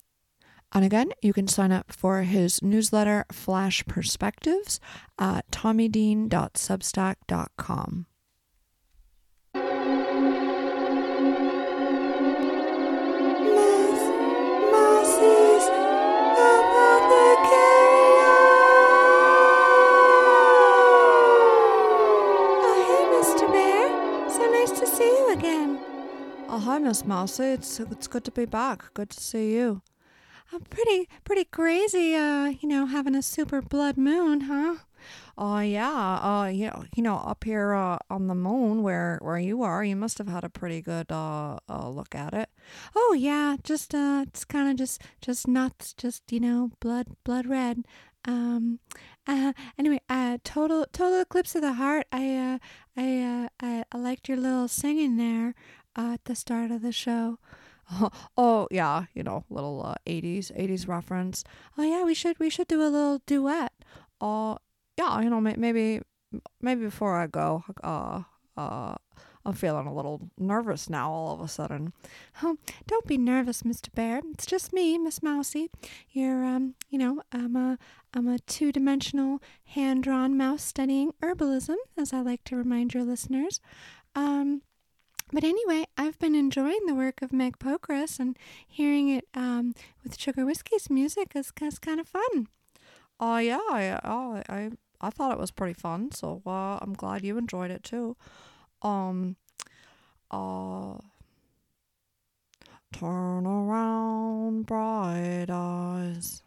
And 0.75 0.83
again, 0.83 1.11
you 1.21 1.31
can 1.31 1.47
sign 1.47 1.71
up 1.71 1.93
for 1.93 2.23
his 2.23 2.61
newsletter, 2.61 3.25
Flash 3.31 3.85
Perspectives, 3.85 4.81
at 5.17 5.49
tommydean.substack.com. 5.51 8.05
Oh, 26.55 26.59
hi, 26.59 26.77
Miss 26.77 27.03
Mousy. 27.03 27.45
It's 27.45 27.79
it's 27.79 28.07
good 28.07 28.23
to 28.25 28.31
be 28.31 28.45
back. 28.45 28.93
Good 28.93 29.09
to 29.09 29.19
see 29.19 29.55
you. 29.55 29.81
I'm 30.51 30.61
pretty 30.61 31.09
pretty 31.23 31.45
crazy, 31.45 32.13
uh, 32.13 32.53
you 32.61 32.69
know, 32.69 32.85
having 32.85 33.15
a 33.15 33.23
super 33.23 33.59
blood 33.59 33.97
moon, 33.97 34.41
huh? 34.41 34.75
Oh 35.35 35.61
yeah, 35.61 36.19
uh, 36.21 36.45
you 36.53 36.67
know, 36.67 36.85
you 36.95 37.01
know, 37.01 37.15
up 37.15 37.43
here 37.43 37.73
uh, 37.73 37.97
on 38.07 38.27
the 38.27 38.35
moon 38.35 38.83
where 38.83 39.17
where 39.23 39.39
you 39.39 39.63
are, 39.63 39.83
you 39.83 39.95
must 39.95 40.19
have 40.19 40.27
had 40.27 40.43
a 40.43 40.49
pretty 40.49 40.79
good 40.79 41.11
uh, 41.11 41.57
uh 41.67 41.89
look 41.89 42.13
at 42.13 42.35
it. 42.35 42.49
Oh 42.95 43.15
yeah, 43.17 43.55
just 43.63 43.95
uh, 43.95 44.25
it's 44.27 44.45
kind 44.45 44.69
of 44.69 44.75
just 44.75 45.01
just 45.21 45.47
nuts, 45.47 45.91
just 45.95 46.31
you 46.31 46.39
know, 46.39 46.69
blood 46.79 47.07
blood 47.23 47.47
red. 47.47 47.83
Um, 48.25 48.79
uh, 49.27 49.53
anyway, 49.77 50.01
uh, 50.07 50.37
total 50.43 50.85
total 50.93 51.21
eclipse 51.21 51.55
of 51.55 51.61
the 51.61 51.73
heart. 51.73 52.05
I 52.11 52.35
uh, 52.37 52.57
I 52.95 53.23
uh, 53.23 53.47
I, 53.59 53.83
I 53.91 53.97
liked 53.97 54.29
your 54.29 54.37
little 54.37 54.67
singing 54.67 55.17
there 55.17 55.55
uh, 55.95 56.13
at 56.13 56.25
the 56.25 56.35
start 56.35 56.71
of 56.71 56.81
the 56.81 56.91
show. 56.91 57.39
Oh, 57.91 58.09
oh 58.37 58.67
yeah, 58.71 59.05
you 59.13 59.23
know, 59.23 59.45
little 59.49 59.83
uh, 59.85 59.95
80s 60.07 60.51
80s 60.57 60.87
reference. 60.87 61.43
Oh 61.77 61.83
yeah, 61.83 62.03
we 62.03 62.13
should 62.13 62.39
we 62.39 62.49
should 62.49 62.67
do 62.67 62.81
a 62.81 62.89
little 62.89 63.21
duet. 63.25 63.73
Oh, 64.21 64.57
yeah, 64.97 65.21
you 65.21 65.29
know, 65.29 65.41
maybe 65.41 66.01
maybe 66.61 66.85
before 66.85 67.15
I 67.15 67.27
go, 67.27 67.63
uh 67.83 68.23
uh 68.57 68.95
I'm 69.45 69.53
feeling 69.53 69.87
a 69.87 69.93
little 69.93 70.29
nervous 70.37 70.89
now 70.89 71.11
all 71.11 71.33
of 71.33 71.41
a 71.41 71.47
sudden. 71.47 71.93
Oh, 72.41 72.57
don't 72.87 73.05
be 73.05 73.17
nervous, 73.17 73.61
Mr. 73.61 73.93
Bear. 73.93 74.21
It's 74.33 74.45
just 74.45 74.73
me, 74.73 74.97
Miss 74.97 75.21
Mousy. 75.21 75.69
You're, 76.09 76.43
um, 76.43 76.75
you 76.89 76.97
know, 76.97 77.21
I'm 77.31 77.55
a, 77.55 77.77
I'm 78.13 78.27
a 78.27 78.39
two-dimensional, 78.39 79.39
hand-drawn 79.65 80.35
mouse 80.35 80.63
studying 80.63 81.13
herbalism, 81.21 81.75
as 81.95 82.11
I 82.11 82.21
like 82.21 82.43
to 82.45 82.55
remind 82.55 82.93
your 82.93 83.03
listeners. 83.03 83.61
Um, 84.15 84.63
but 85.33 85.43
anyway, 85.43 85.85
I've 85.97 86.19
been 86.19 86.35
enjoying 86.35 86.85
the 86.85 86.93
work 86.93 87.23
of 87.23 87.33
Meg 87.33 87.57
Pokrass 87.57 88.19
and 88.19 88.37
hearing 88.67 89.09
it 89.09 89.27
um, 89.33 89.73
with 90.03 90.19
Sugar 90.19 90.45
Whiskey's 90.45 90.91
music 90.91 91.31
is, 91.35 91.51
is 91.59 91.79
kind 91.79 91.99
of 91.99 92.07
fun. 92.07 92.47
Oh, 93.19 93.33
uh, 93.33 93.37
yeah, 93.39 93.59
I, 93.69 93.99
oh, 94.03 94.43
I, 94.47 94.71
I 95.01 95.09
thought 95.09 95.31
it 95.31 95.39
was 95.39 95.51
pretty 95.51 95.73
fun, 95.73 96.11
so 96.11 96.41
uh, 96.45 96.77
I'm 96.81 96.93
glad 96.93 97.23
you 97.23 97.37
enjoyed 97.37 97.71
it 97.71 97.83
too. 97.83 98.15
Um, 98.83 99.37
uh, 100.29 100.97
turn 102.91 103.47
around, 103.47 104.67
bright 104.67 105.47
eyes. 105.49 106.43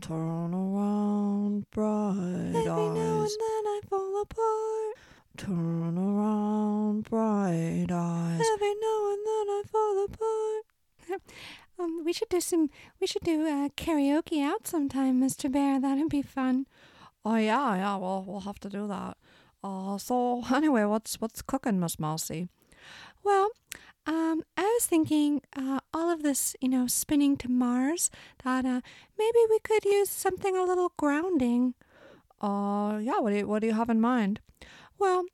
Turn 0.00 0.54
around, 0.54 1.70
bright 1.70 2.52
Every 2.54 2.60
eyes. 2.60 2.66
Every 2.66 2.88
now 2.88 3.20
and 3.20 3.30
then 3.30 3.66
I 3.66 3.80
fall 3.88 4.22
apart. 4.22 5.11
Turn 5.36 5.96
around, 5.96 7.04
bright 7.04 7.86
eyes. 7.90 8.40
Every 8.54 8.74
now 8.74 9.12
and 9.12 9.26
then 9.26 9.46
I 9.48 9.62
fall 9.66 10.04
apart. 10.04 11.20
um, 11.78 12.04
we 12.04 12.12
should 12.12 12.28
do 12.28 12.40
some. 12.40 12.70
We 13.00 13.06
should 13.06 13.22
do 13.22 13.46
uh, 13.46 13.68
karaoke 13.70 14.42
out 14.42 14.66
sometime, 14.66 15.20
Mr. 15.20 15.50
Bear. 15.50 15.80
That'd 15.80 16.10
be 16.10 16.22
fun. 16.22 16.66
Oh 17.24 17.36
yeah, 17.36 17.76
yeah. 17.76 17.96
Well, 17.96 18.24
we'll 18.26 18.40
have 18.40 18.60
to 18.60 18.68
do 18.68 18.86
that. 18.88 19.16
Uh, 19.64 19.96
so 19.98 20.44
anyway, 20.54 20.84
what's 20.84 21.20
what's 21.20 21.42
cooking, 21.42 21.80
Miss 21.80 21.98
Mousy? 21.98 22.48
Well, 23.24 23.50
um, 24.06 24.42
I 24.56 24.62
was 24.62 24.86
thinking 24.86 25.40
uh, 25.56 25.80
all 25.94 26.10
of 26.10 26.22
this, 26.22 26.54
you 26.60 26.68
know, 26.68 26.86
spinning 26.86 27.36
to 27.38 27.48
Mars. 27.48 28.10
That 28.44 28.64
uh, 28.64 28.80
maybe 29.18 29.38
we 29.48 29.58
could 29.60 29.84
use 29.84 30.10
something 30.10 30.56
a 30.56 30.64
little 30.64 30.92
grounding. 30.96 31.74
Uh, 32.40 32.98
yeah. 33.00 33.18
What 33.18 33.30
do 33.30 33.36
you, 33.38 33.46
what 33.48 33.60
do 33.60 33.68
you 33.68 33.74
have 33.74 33.88
in 33.90 34.00
mind? 34.00 34.40
Well, 35.02 35.24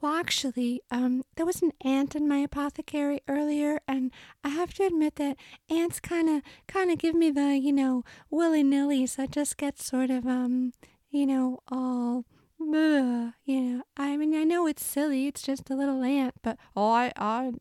well, 0.00 0.14
actually, 0.16 0.82
um, 0.90 1.22
there 1.36 1.46
was 1.46 1.62
an 1.62 1.70
ant 1.84 2.16
in 2.16 2.26
my 2.26 2.38
apothecary 2.38 3.20
earlier, 3.28 3.80
and 3.86 4.10
I 4.42 4.48
have 4.48 4.74
to 4.74 4.84
admit 4.84 5.14
that 5.14 5.36
ants 5.70 6.00
kind 6.00 6.28
of, 6.28 6.42
kind 6.66 6.90
of 6.90 6.98
give 6.98 7.14
me 7.14 7.30
the, 7.30 7.56
you 7.56 7.72
know, 7.72 8.02
willy 8.32 8.64
nilly. 8.64 9.06
So 9.06 9.22
I 9.22 9.26
just 9.26 9.56
get 9.56 9.78
sort 9.80 10.10
of, 10.10 10.26
um, 10.26 10.72
you 11.08 11.24
know, 11.24 11.60
all, 11.68 12.24
you 12.58 13.60
know. 13.60 13.82
I 13.96 14.16
mean, 14.16 14.34
I 14.34 14.42
know 14.42 14.66
it's 14.66 14.84
silly; 14.84 15.28
it's 15.28 15.42
just 15.42 15.70
a 15.70 15.76
little 15.76 16.02
ant, 16.02 16.34
but 16.42 16.58
oh, 16.76 16.90
I, 16.90 17.12
I, 17.16 17.52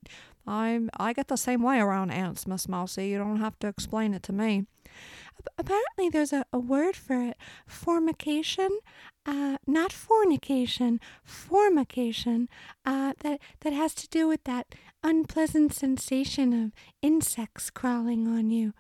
I, 0.47 0.81
I 0.97 1.13
get 1.13 1.27
the 1.27 1.37
same 1.37 1.61
way 1.61 1.79
around 1.79 2.11
ants, 2.11 2.47
Miss 2.47 2.67
Mousy. 2.67 3.07
You 3.07 3.17
don't 3.17 3.39
have 3.39 3.57
to 3.59 3.67
explain 3.67 4.13
it 4.13 4.23
to 4.23 4.33
me. 4.33 4.65
Apparently 5.57 6.09
there's 6.09 6.33
a, 6.33 6.45
a 6.53 6.59
word 6.59 6.95
for 6.95 7.21
it. 7.21 7.37
Formication 7.65 8.69
uh, 9.25 9.57
not 9.67 9.91
fornication 9.93 10.99
formication 11.23 12.49
uh, 12.85 13.13
that 13.19 13.39
that 13.61 13.73
has 13.73 13.93
to 13.93 14.07
do 14.09 14.27
with 14.27 14.43
that 14.45 14.73
unpleasant 15.03 15.73
sensation 15.73 16.53
of 16.53 16.71
insects 17.01 17.69
crawling 17.69 18.27
on 18.27 18.49
you. 18.49 18.73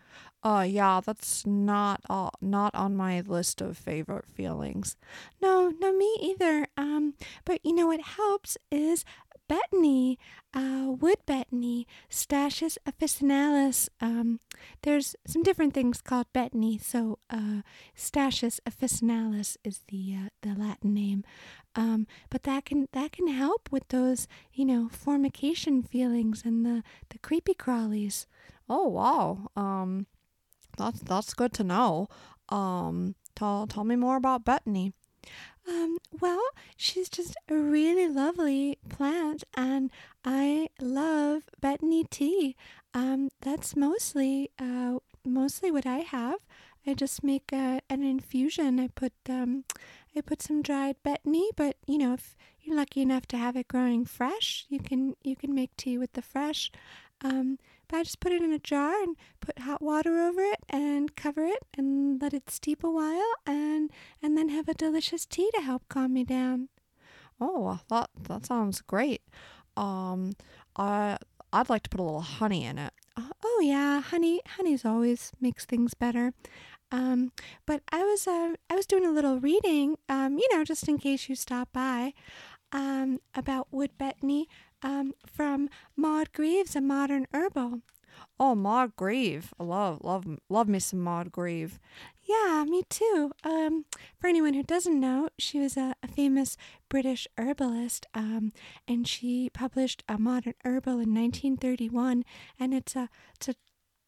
Uh 0.43 0.65
yeah 0.67 0.99
that's 1.05 1.45
not 1.45 2.01
uh, 2.09 2.31
not 2.41 2.73
on 2.73 2.95
my 2.95 3.21
list 3.21 3.61
of 3.61 3.77
favorite 3.77 4.25
feelings. 4.25 4.95
No 5.41 5.71
no 5.79 5.93
me 5.95 6.17
either. 6.19 6.67
Um 6.75 7.13
but 7.45 7.59
you 7.63 7.73
know 7.75 7.87
what 7.87 8.01
helps 8.01 8.57
is 8.71 9.05
betony, 9.51 10.17
uh, 10.53 10.87
wood 10.89 11.17
betony, 11.27 11.85
Stachys 12.09 12.77
officinalis. 12.89 13.89
Um, 13.99 14.39
there's 14.83 15.13
some 15.27 15.43
different 15.43 15.73
things 15.73 16.01
called 16.01 16.27
betony, 16.33 16.81
so 16.81 17.19
uh, 17.29 17.61
Stachys 17.95 18.59
officinalis 18.65 19.57
is 19.65 19.81
the 19.89 20.15
uh, 20.15 20.29
the 20.41 20.55
Latin 20.57 20.93
name. 20.93 21.25
Um, 21.75 22.07
but 22.29 22.43
that 22.43 22.63
can 22.63 22.87
that 22.93 23.11
can 23.11 23.27
help 23.27 23.69
with 23.71 23.87
those 23.89 24.27
you 24.53 24.63
know 24.63 24.87
formication 24.89 25.83
feelings 25.83 26.43
and 26.45 26.65
the 26.65 26.83
the 27.09 27.19
creepy 27.19 27.53
crawlies. 27.53 28.27
Oh 28.69 28.87
wow, 28.87 29.49
um, 29.57 30.07
that's 30.77 31.01
that's 31.01 31.33
good 31.33 31.51
to 31.53 31.63
know. 31.65 32.07
Um, 32.47 33.15
tell 33.35 33.67
tell 33.67 33.83
me 33.83 33.97
more 33.97 34.15
about 34.15 34.45
betony. 34.45 34.93
Um, 35.67 35.97
well, 36.19 36.41
she's 36.75 37.09
just 37.09 37.35
a 37.47 37.55
really 37.55 38.07
lovely 38.07 38.77
plant, 38.89 39.43
and 39.55 39.91
I 40.25 40.69
love 40.79 41.43
betony 41.61 42.09
tea. 42.09 42.55
Um, 42.93 43.29
that's 43.41 43.75
mostly 43.75 44.49
uh, 44.59 44.99
mostly 45.25 45.71
what 45.71 45.85
I 45.85 45.99
have. 45.99 46.39
I 46.85 46.95
just 46.95 47.23
make 47.23 47.51
a, 47.53 47.81
an 47.89 48.03
infusion. 48.03 48.79
I 48.79 48.87
put 48.87 49.13
um, 49.29 49.65
I 50.15 50.21
put 50.21 50.41
some 50.41 50.61
dried 50.61 50.97
betony, 51.03 51.49
but 51.55 51.77
you 51.87 51.97
know, 51.99 52.13
if 52.13 52.35
you're 52.61 52.75
lucky 52.75 53.01
enough 53.01 53.27
to 53.27 53.37
have 53.37 53.55
it 53.55 53.67
growing 53.67 54.05
fresh, 54.05 54.65
you 54.69 54.79
can 54.79 55.15
you 55.23 55.35
can 55.35 55.53
make 55.53 55.75
tea 55.77 55.97
with 55.97 56.13
the 56.13 56.21
fresh. 56.21 56.71
Um, 57.23 57.59
but 57.91 57.97
I 57.97 58.03
just 58.03 58.21
put 58.21 58.31
it 58.31 58.41
in 58.41 58.53
a 58.53 58.59
jar 58.59 58.93
and 59.03 59.17
put 59.41 59.59
hot 59.59 59.81
water 59.81 60.21
over 60.21 60.41
it 60.41 60.59
and 60.69 61.13
cover 61.15 61.43
it 61.43 61.63
and 61.77 62.21
let 62.21 62.33
it 62.33 62.49
steep 62.49 62.85
a 62.85 62.89
while 62.89 63.33
and 63.45 63.91
and 64.23 64.37
then 64.37 64.47
have 64.47 64.69
a 64.69 64.73
delicious 64.73 65.25
tea 65.25 65.49
to 65.55 65.61
help 65.61 65.83
calm 65.89 66.13
me 66.13 66.23
down. 66.23 66.69
Oh, 67.39 67.81
that 67.89 68.09
that 68.29 68.45
sounds 68.45 68.81
great. 68.81 69.21
Um, 69.75 70.33
I 70.77 71.17
I'd 71.51 71.69
like 71.69 71.83
to 71.83 71.89
put 71.89 71.99
a 71.99 72.03
little 72.03 72.21
honey 72.21 72.63
in 72.63 72.77
it. 72.77 72.93
Uh, 73.17 73.33
oh 73.43 73.61
yeah, 73.61 73.99
honey. 73.99 74.41
Honey's 74.55 74.85
always 74.85 75.33
makes 75.41 75.65
things 75.65 75.93
better. 75.93 76.33
Um, 76.93 77.33
but 77.65 77.81
I 77.91 78.03
was 78.03 78.25
uh, 78.25 78.53
I 78.69 78.75
was 78.75 78.85
doing 78.85 79.05
a 79.05 79.11
little 79.11 79.39
reading, 79.39 79.97
um, 80.07 80.37
you 80.37 80.47
know, 80.53 80.63
just 80.63 80.87
in 80.87 80.97
case 80.97 81.27
you 81.27 81.35
stop 81.35 81.69
by, 81.73 82.13
um, 82.71 83.19
about 83.35 83.67
wood 83.71 83.91
betony 83.99 84.45
um, 84.83 85.13
from 85.25 85.69
Maud 85.95 86.31
Grieve's, 86.33 86.75
a 86.75 86.81
modern 86.81 87.27
herbal. 87.33 87.81
Oh, 88.39 88.55
Maud 88.55 88.95
Grieve. 88.95 89.53
I 89.59 89.63
love, 89.63 89.99
love, 90.03 90.25
love 90.49 90.67
me 90.67 90.79
some 90.79 90.99
Maud 90.99 91.31
Grieve. 91.31 91.79
Yeah, 92.23 92.65
me 92.67 92.83
too. 92.89 93.31
Um, 93.43 93.85
for 94.19 94.27
anyone 94.27 94.53
who 94.53 94.63
doesn't 94.63 94.99
know, 94.99 95.29
she 95.37 95.59
was 95.59 95.77
a, 95.77 95.95
a 96.01 96.07
famous 96.07 96.57
British 96.89 97.27
herbalist, 97.37 98.05
um, 98.13 98.51
and 98.87 99.07
she 99.07 99.49
published 99.53 100.03
a 100.09 100.17
modern 100.17 100.53
herbal 100.65 100.93
in 100.93 101.13
1931, 101.13 102.23
and 102.59 102.73
it's 102.73 102.95
a 102.95 103.09
it's 103.35 103.49
a 103.49 103.55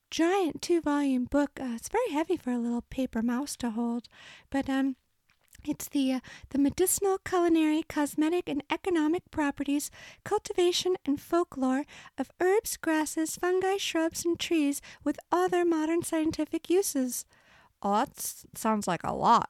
giant 0.10 0.62
two-volume 0.62 1.26
book. 1.26 1.52
Uh, 1.60 1.74
it's 1.76 1.90
very 1.90 2.12
heavy 2.12 2.38
for 2.38 2.52
a 2.52 2.60
little 2.60 2.84
paper 2.90 3.22
mouse 3.22 3.56
to 3.58 3.72
hold, 3.72 4.08
but 4.50 4.70
um, 4.70 4.96
it's 5.66 5.88
the 5.88 6.14
uh, 6.14 6.20
the 6.50 6.58
medicinal, 6.58 7.18
culinary, 7.26 7.84
cosmetic, 7.84 8.50
and 8.50 8.64
economic 8.70 9.24
properties, 9.32 9.90
cultivation, 10.24 10.96
and 11.06 11.20
folklore 11.20 11.86
of 12.18 12.32
herbs, 12.42 12.78
grasses, 12.78 13.38
fungi, 13.38 13.78
shrubs, 13.78 14.26
and 14.26 14.40
trees 14.40 14.82
with 15.04 15.20
all 15.32 15.50
their 15.50 15.66
modern 15.66 16.04
scientific 16.04 16.70
uses. 16.70 17.26
Oh, 17.82 17.94
that 17.98 18.44
sounds 18.56 18.88
like 18.88 19.04
a 19.04 19.14
lot. 19.14 19.50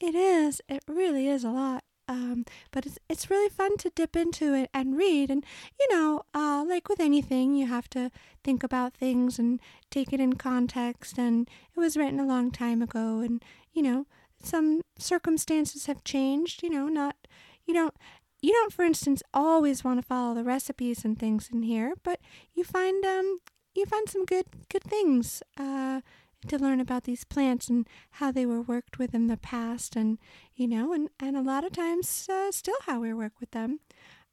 It 0.00 0.14
is. 0.14 0.60
It 0.68 0.82
really 0.88 1.28
is 1.28 1.44
a 1.44 1.50
lot. 1.50 1.84
Um, 2.08 2.44
but 2.70 2.86
it's 2.86 2.98
it's 3.08 3.30
really 3.30 3.48
fun 3.48 3.76
to 3.78 3.90
dip 3.90 4.14
into 4.14 4.54
it 4.54 4.70
and 4.72 4.96
read. 4.96 5.30
And 5.30 5.44
you 5.80 5.88
know, 5.90 6.22
uh, 6.34 6.64
like 6.66 6.88
with 6.88 7.00
anything, 7.00 7.56
you 7.56 7.66
have 7.66 7.88
to 7.90 8.10
think 8.44 8.62
about 8.62 8.94
things 8.94 9.38
and 9.38 9.60
take 9.90 10.12
it 10.12 10.20
in 10.20 10.34
context. 10.34 11.18
And 11.18 11.48
it 11.76 11.80
was 11.80 11.96
written 11.96 12.20
a 12.20 12.26
long 12.26 12.50
time 12.50 12.80
ago, 12.82 13.18
and 13.20 13.44
you 13.72 13.82
know, 13.82 14.06
some 14.42 14.82
circumstances 14.98 15.86
have 15.86 16.04
changed. 16.04 16.62
You 16.62 16.70
know, 16.70 16.88
not 16.88 17.16
you 17.64 17.74
don't 17.74 17.94
you 18.42 18.52
don't, 18.52 18.72
for 18.72 18.84
instance, 18.84 19.22
always 19.32 19.82
want 19.82 20.00
to 20.00 20.06
follow 20.06 20.34
the 20.34 20.44
recipes 20.44 21.04
and 21.04 21.18
things 21.18 21.48
in 21.52 21.62
here, 21.62 21.94
but 22.02 22.20
you 22.54 22.64
find 22.64 23.04
um 23.04 23.38
you 23.74 23.86
find 23.86 24.08
some 24.08 24.24
good 24.24 24.46
good 24.68 24.84
things. 24.84 25.42
Uh, 25.58 26.00
to 26.48 26.58
learn 26.58 26.80
about 26.80 27.04
these 27.04 27.24
plants 27.24 27.68
and 27.68 27.88
how 28.12 28.30
they 28.30 28.46
were 28.46 28.60
worked 28.62 28.98
with 28.98 29.14
in 29.14 29.26
the 29.26 29.36
past 29.36 29.96
and 29.96 30.18
you 30.54 30.68
know 30.68 30.92
and, 30.92 31.08
and 31.18 31.36
a 31.36 31.42
lot 31.42 31.64
of 31.64 31.72
times 31.72 32.28
uh, 32.30 32.52
still 32.52 32.76
how 32.82 33.00
we 33.00 33.12
work 33.12 33.32
with 33.40 33.50
them 33.50 33.80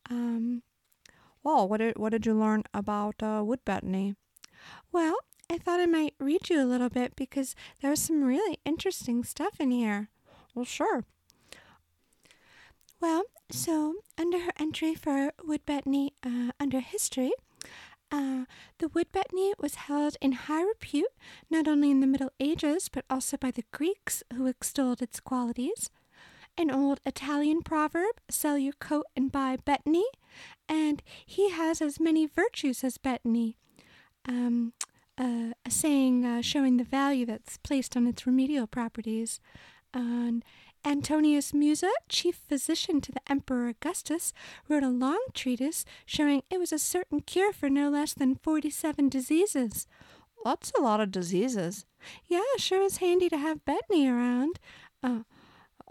um, 0.09 0.61
well 1.43 1.67
what 1.67 1.77
did, 1.77 1.97
what 1.97 2.11
did 2.11 2.25
you 2.25 2.33
learn 2.33 2.63
about 2.73 3.15
uh, 3.23 3.41
wood 3.43 3.59
betony 3.65 4.15
well 4.91 5.15
i 5.49 5.57
thought 5.57 5.79
i 5.79 5.85
might 5.85 6.13
read 6.19 6.49
you 6.49 6.61
a 6.61 6.65
little 6.65 6.89
bit 6.89 7.15
because 7.15 7.55
there's 7.81 8.01
some 8.01 8.23
really 8.23 8.57
interesting 8.65 9.23
stuff 9.23 9.59
in 9.59 9.71
here 9.71 10.09
well 10.53 10.65
sure 10.65 11.05
well 13.01 13.23
so 13.49 13.95
under 14.17 14.39
her 14.39 14.53
entry 14.59 14.95
for 14.95 15.31
wood 15.43 15.65
betony 15.65 16.09
uh, 16.25 16.51
under 16.59 16.79
history 16.79 17.31
uh, 18.13 18.45
the 18.77 18.89
wood 18.89 19.11
betony 19.11 19.53
was 19.59 19.73
held 19.73 20.17
in 20.21 20.33
high 20.33 20.61
repute 20.61 21.11
not 21.49 21.67
only 21.67 21.89
in 21.89 21.99
the 21.99 22.05
Middle 22.05 22.29
Ages 22.39 22.87
but 22.87 23.05
also 23.09 23.37
by 23.37 23.49
the 23.49 23.63
Greeks, 23.71 24.21
who 24.35 24.45
extolled 24.45 25.01
its 25.01 25.19
qualities. 25.19 25.89
An 26.55 26.69
old 26.69 26.99
Italian 27.07 27.63
proverb, 27.63 28.21
sell 28.29 28.55
your 28.55 28.73
coat 28.73 29.07
and 29.15 29.31
buy 29.31 29.57
betony, 29.57 30.03
and 30.69 31.01
he 31.25 31.49
has 31.49 31.81
as 31.81 31.99
many 31.99 32.27
virtues 32.27 32.83
as 32.83 32.99
betony. 32.99 33.55
Um, 34.27 34.73
uh, 35.17 35.51
a 35.65 35.69
saying 35.69 36.25
uh, 36.25 36.41
showing 36.41 36.77
the 36.77 36.83
value 36.83 37.25
that's 37.25 37.57
placed 37.57 37.95
on 37.95 38.07
its 38.07 38.25
remedial 38.25 38.67
properties. 38.67 39.39
And 39.93 40.43
Antonius 40.85 41.53
Musa, 41.53 41.91
chief 42.09 42.35
physician 42.47 42.99
to 43.01 43.11
the 43.11 43.21
Emperor 43.27 43.67
Augustus, 43.67 44.33
wrote 44.67 44.83
a 44.83 44.89
long 44.89 45.19
treatise 45.33 45.85
showing 46.05 46.43
it 46.49 46.59
was 46.59 46.73
a 46.73 46.79
certain 46.79 47.21
cure 47.21 47.53
for 47.53 47.69
no 47.69 47.89
less 47.89 48.13
than 48.13 48.35
47 48.35 49.07
diseases. 49.07 49.87
That's 50.43 50.71
a 50.77 50.81
lot 50.81 50.99
of 50.99 51.11
diseases. 51.11 51.85
Yeah, 52.25 52.41
sure 52.57 52.81
is 52.81 52.97
handy 52.97 53.29
to 53.29 53.37
have 53.37 53.63
betony 53.63 54.11
around. 54.11 54.59
Uh, 55.01 55.19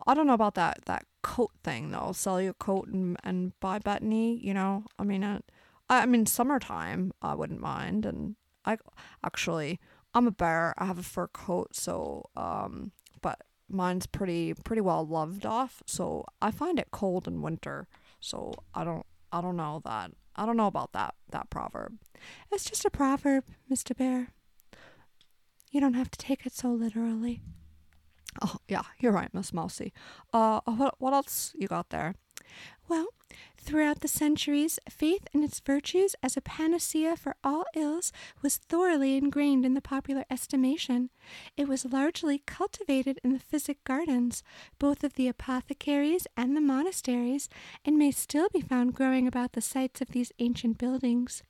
I 0.06 0.14
don't 0.14 0.26
know 0.26 0.34
about 0.34 0.54
that 0.56 0.84
that 0.86 1.06
coat 1.22 1.52
thing 1.64 1.90
though. 1.90 2.12
Sell 2.12 2.40
your 2.40 2.52
coat 2.54 2.88
and, 2.88 3.16
and 3.24 3.58
buy 3.60 3.78
betony. 3.78 4.42
You 4.42 4.52
know, 4.52 4.84
I 4.98 5.04
mean, 5.04 5.24
uh, 5.24 5.40
I, 5.88 6.02
I 6.02 6.06
mean, 6.06 6.26
summertime 6.26 7.12
I 7.22 7.34
wouldn't 7.34 7.60
mind, 7.60 8.04
and 8.04 8.36
I 8.64 8.78
actually 9.24 9.80
I'm 10.14 10.26
a 10.26 10.30
bear. 10.30 10.74
I 10.78 10.84
have 10.84 10.98
a 10.98 11.02
fur 11.02 11.28
coat, 11.28 11.74
so 11.74 12.28
um, 12.36 12.92
but 13.20 13.40
mine's 13.68 14.06
pretty 14.06 14.54
pretty 14.54 14.82
well 14.82 15.06
loved 15.06 15.46
off, 15.46 15.82
so 15.86 16.26
I 16.40 16.50
find 16.50 16.78
it 16.78 16.88
cold 16.90 17.26
in 17.26 17.42
winter. 17.42 17.88
So 18.20 18.52
I 18.74 18.84
don't 18.84 19.06
I 19.32 19.40
don't 19.40 19.56
know 19.56 19.80
that 19.84 20.12
I 20.36 20.46
don't 20.46 20.56
know 20.56 20.66
about 20.66 20.92
that 20.92 21.14
that 21.30 21.50
proverb. 21.50 21.98
It's 22.50 22.64
just 22.64 22.84
a 22.84 22.90
proverb, 22.90 23.44
Mr. 23.70 23.96
Bear. 23.96 24.28
You 25.70 25.80
don't 25.80 25.94
have 25.94 26.10
to 26.10 26.18
take 26.18 26.44
it 26.44 26.52
so 26.52 26.68
literally. 26.68 27.42
Oh 28.42 28.56
yeah, 28.68 28.82
you're 28.98 29.12
right, 29.12 29.32
Miss 29.32 29.52
Mousy. 29.52 29.92
Uh, 30.32 30.60
what 30.64 30.94
what 31.00 31.14
else 31.14 31.52
you 31.58 31.68
got 31.68 31.90
there? 31.90 32.14
Well, 32.88 33.06
throughout 33.62 34.00
the 34.00 34.08
centuries, 34.08 34.78
faith 34.90 35.26
in 35.32 35.42
its 35.42 35.60
virtues 35.60 36.14
as 36.22 36.36
a 36.36 36.40
panacea 36.40 37.16
for 37.16 37.36
all 37.42 37.64
ills 37.74 38.12
was 38.42 38.56
thoroughly 38.56 39.16
ingrained 39.16 39.64
in 39.64 39.74
the 39.74 39.80
popular 39.80 40.24
estimation. 40.30 41.10
It 41.56 41.68
was 41.68 41.84
largely 41.84 42.42
cultivated 42.46 43.20
in 43.22 43.32
the 43.32 43.38
physic 43.38 43.82
gardens, 43.84 44.42
both 44.78 45.04
of 45.04 45.14
the 45.14 45.28
apothecaries 45.28 46.26
and 46.36 46.56
the 46.56 46.60
monasteries, 46.60 47.48
and 47.84 47.96
may 47.96 48.10
still 48.10 48.48
be 48.52 48.60
found 48.60 48.94
growing 48.94 49.26
about 49.26 49.52
the 49.52 49.60
sites 49.60 50.00
of 50.00 50.08
these 50.08 50.32
ancient 50.38 50.78
buildings. 50.78 51.42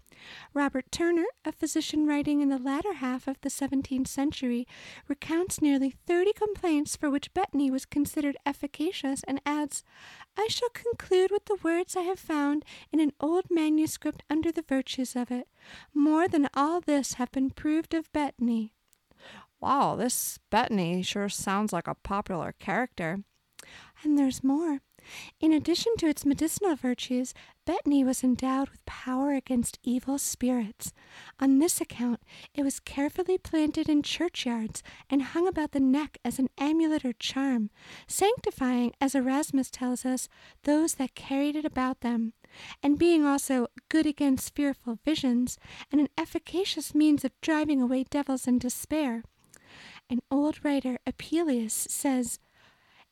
Robert 0.54 0.90
Turner, 0.90 1.26
a 1.44 1.52
physician 1.52 2.06
writing 2.06 2.40
in 2.40 2.48
the 2.48 2.58
latter 2.58 2.94
half 2.94 3.26
of 3.26 3.40
the 3.40 3.48
17th 3.48 4.08
century, 4.08 4.66
recounts 5.08 5.62
nearly 5.62 5.90
30 5.90 6.32
complaints 6.32 6.96
for 6.96 7.10
which 7.10 7.32
betony 7.34 7.70
was 7.70 7.84
considered 7.84 8.36
efficacious 8.44 9.22
and 9.26 9.40
adds, 9.44 9.84
I 10.36 10.46
shall 10.48 10.70
conclude 10.70 11.30
with 11.30 11.44
the 11.46 11.58
words 11.62 11.96
I 11.96 12.02
have 12.02 12.18
found 12.18 12.64
in 12.92 13.00
an 13.00 13.12
old 13.20 13.46
manuscript 13.50 14.22
under 14.30 14.50
the 14.50 14.62
virtues 14.62 15.14
of 15.16 15.30
it. 15.30 15.48
More 15.94 16.28
than 16.28 16.48
all 16.54 16.80
this 16.80 17.14
have 17.14 17.30
been 17.32 17.50
proved 17.50 17.94
of 17.94 18.12
betony. 18.12 18.72
Wow, 19.60 19.96
this 19.96 20.38
betony 20.50 21.04
sure 21.04 21.28
sounds 21.28 21.72
like 21.72 21.86
a 21.86 21.94
popular 21.94 22.54
character. 22.58 23.22
And 24.02 24.18
there's 24.18 24.42
more. 24.42 24.80
In 25.40 25.52
addition 25.52 25.96
to 25.98 26.06
its 26.06 26.24
medicinal 26.24 26.76
virtues, 26.76 27.34
betony 27.64 28.04
was 28.04 28.24
endowed 28.24 28.68
with 28.70 28.84
power 28.86 29.32
against 29.32 29.78
evil 29.82 30.18
spirits. 30.18 30.92
On 31.40 31.58
this 31.58 31.80
account, 31.80 32.20
it 32.54 32.62
was 32.62 32.80
carefully 32.80 33.38
planted 33.38 33.88
in 33.88 34.02
churchyards 34.02 34.82
and 35.08 35.22
hung 35.22 35.46
about 35.46 35.72
the 35.72 35.80
neck 35.80 36.18
as 36.24 36.38
an 36.38 36.48
amulet 36.58 37.04
or 37.04 37.12
charm, 37.12 37.70
sanctifying, 38.06 38.92
as 39.00 39.14
Erasmus 39.14 39.70
tells 39.70 40.04
us, 40.04 40.28
those 40.64 40.94
that 40.94 41.14
carried 41.14 41.56
it 41.56 41.64
about 41.64 42.00
them, 42.00 42.32
and 42.82 42.98
being 42.98 43.24
also 43.24 43.66
good 43.88 44.06
against 44.06 44.54
fearful 44.54 44.98
visions, 45.04 45.58
and 45.90 46.00
an 46.00 46.08
efficacious 46.18 46.94
means 46.94 47.24
of 47.24 47.40
driving 47.40 47.80
away 47.80 48.04
devils 48.04 48.46
in 48.46 48.58
despair. 48.58 49.22
An 50.10 50.20
old 50.30 50.64
writer, 50.64 50.98
Apuleius, 51.06 51.72
says, 51.72 52.38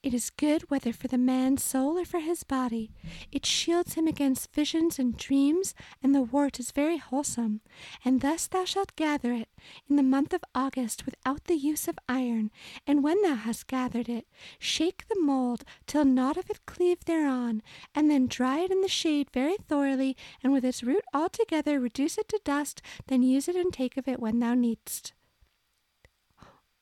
it 0.02 0.14
is 0.14 0.30
good 0.30 0.70
whether 0.70 0.92
for 0.92 1.08
the 1.08 1.18
man's 1.18 1.62
soul 1.62 1.98
or 1.98 2.04
for 2.04 2.20
his 2.20 2.42
body. 2.42 2.90
It 3.30 3.44
shields 3.44 3.94
him 3.94 4.06
against 4.06 4.54
visions 4.54 4.98
and 4.98 5.16
dreams, 5.16 5.74
and 6.02 6.14
the 6.14 6.22
wort 6.22 6.58
is 6.58 6.70
very 6.70 6.96
wholesome. 6.96 7.60
And 8.04 8.20
thus 8.20 8.46
thou 8.46 8.64
shalt 8.64 8.96
gather 8.96 9.32
it 9.32 9.48
in 9.88 9.96
the 9.96 10.02
month 10.02 10.32
of 10.32 10.42
August 10.54 11.04
without 11.04 11.44
the 11.44 11.54
use 11.54 11.86
of 11.86 11.98
iron. 12.08 12.50
And 12.86 13.04
when 13.04 13.20
thou 13.22 13.34
hast 13.34 13.66
gathered 13.66 14.08
it, 14.08 14.26
shake 14.58 15.06
the 15.08 15.20
mould 15.20 15.64
till 15.86 16.04
naught 16.06 16.38
of 16.38 16.48
it 16.48 16.64
cleave 16.66 17.04
thereon, 17.04 17.62
and 17.94 18.10
then 18.10 18.26
dry 18.26 18.60
it 18.60 18.70
in 18.70 18.80
the 18.80 18.88
shade 18.88 19.28
very 19.32 19.56
thoroughly, 19.68 20.16
and 20.42 20.52
with 20.52 20.64
its 20.64 20.82
root 20.82 21.04
altogether 21.12 21.78
reduce 21.78 22.16
it 22.16 22.28
to 22.28 22.40
dust, 22.42 22.80
then 23.08 23.22
use 23.22 23.48
it 23.48 23.56
and 23.56 23.72
take 23.72 23.96
of 23.96 24.08
it 24.08 24.20
when 24.20 24.38
thou 24.40 24.54
needst. 24.54 25.12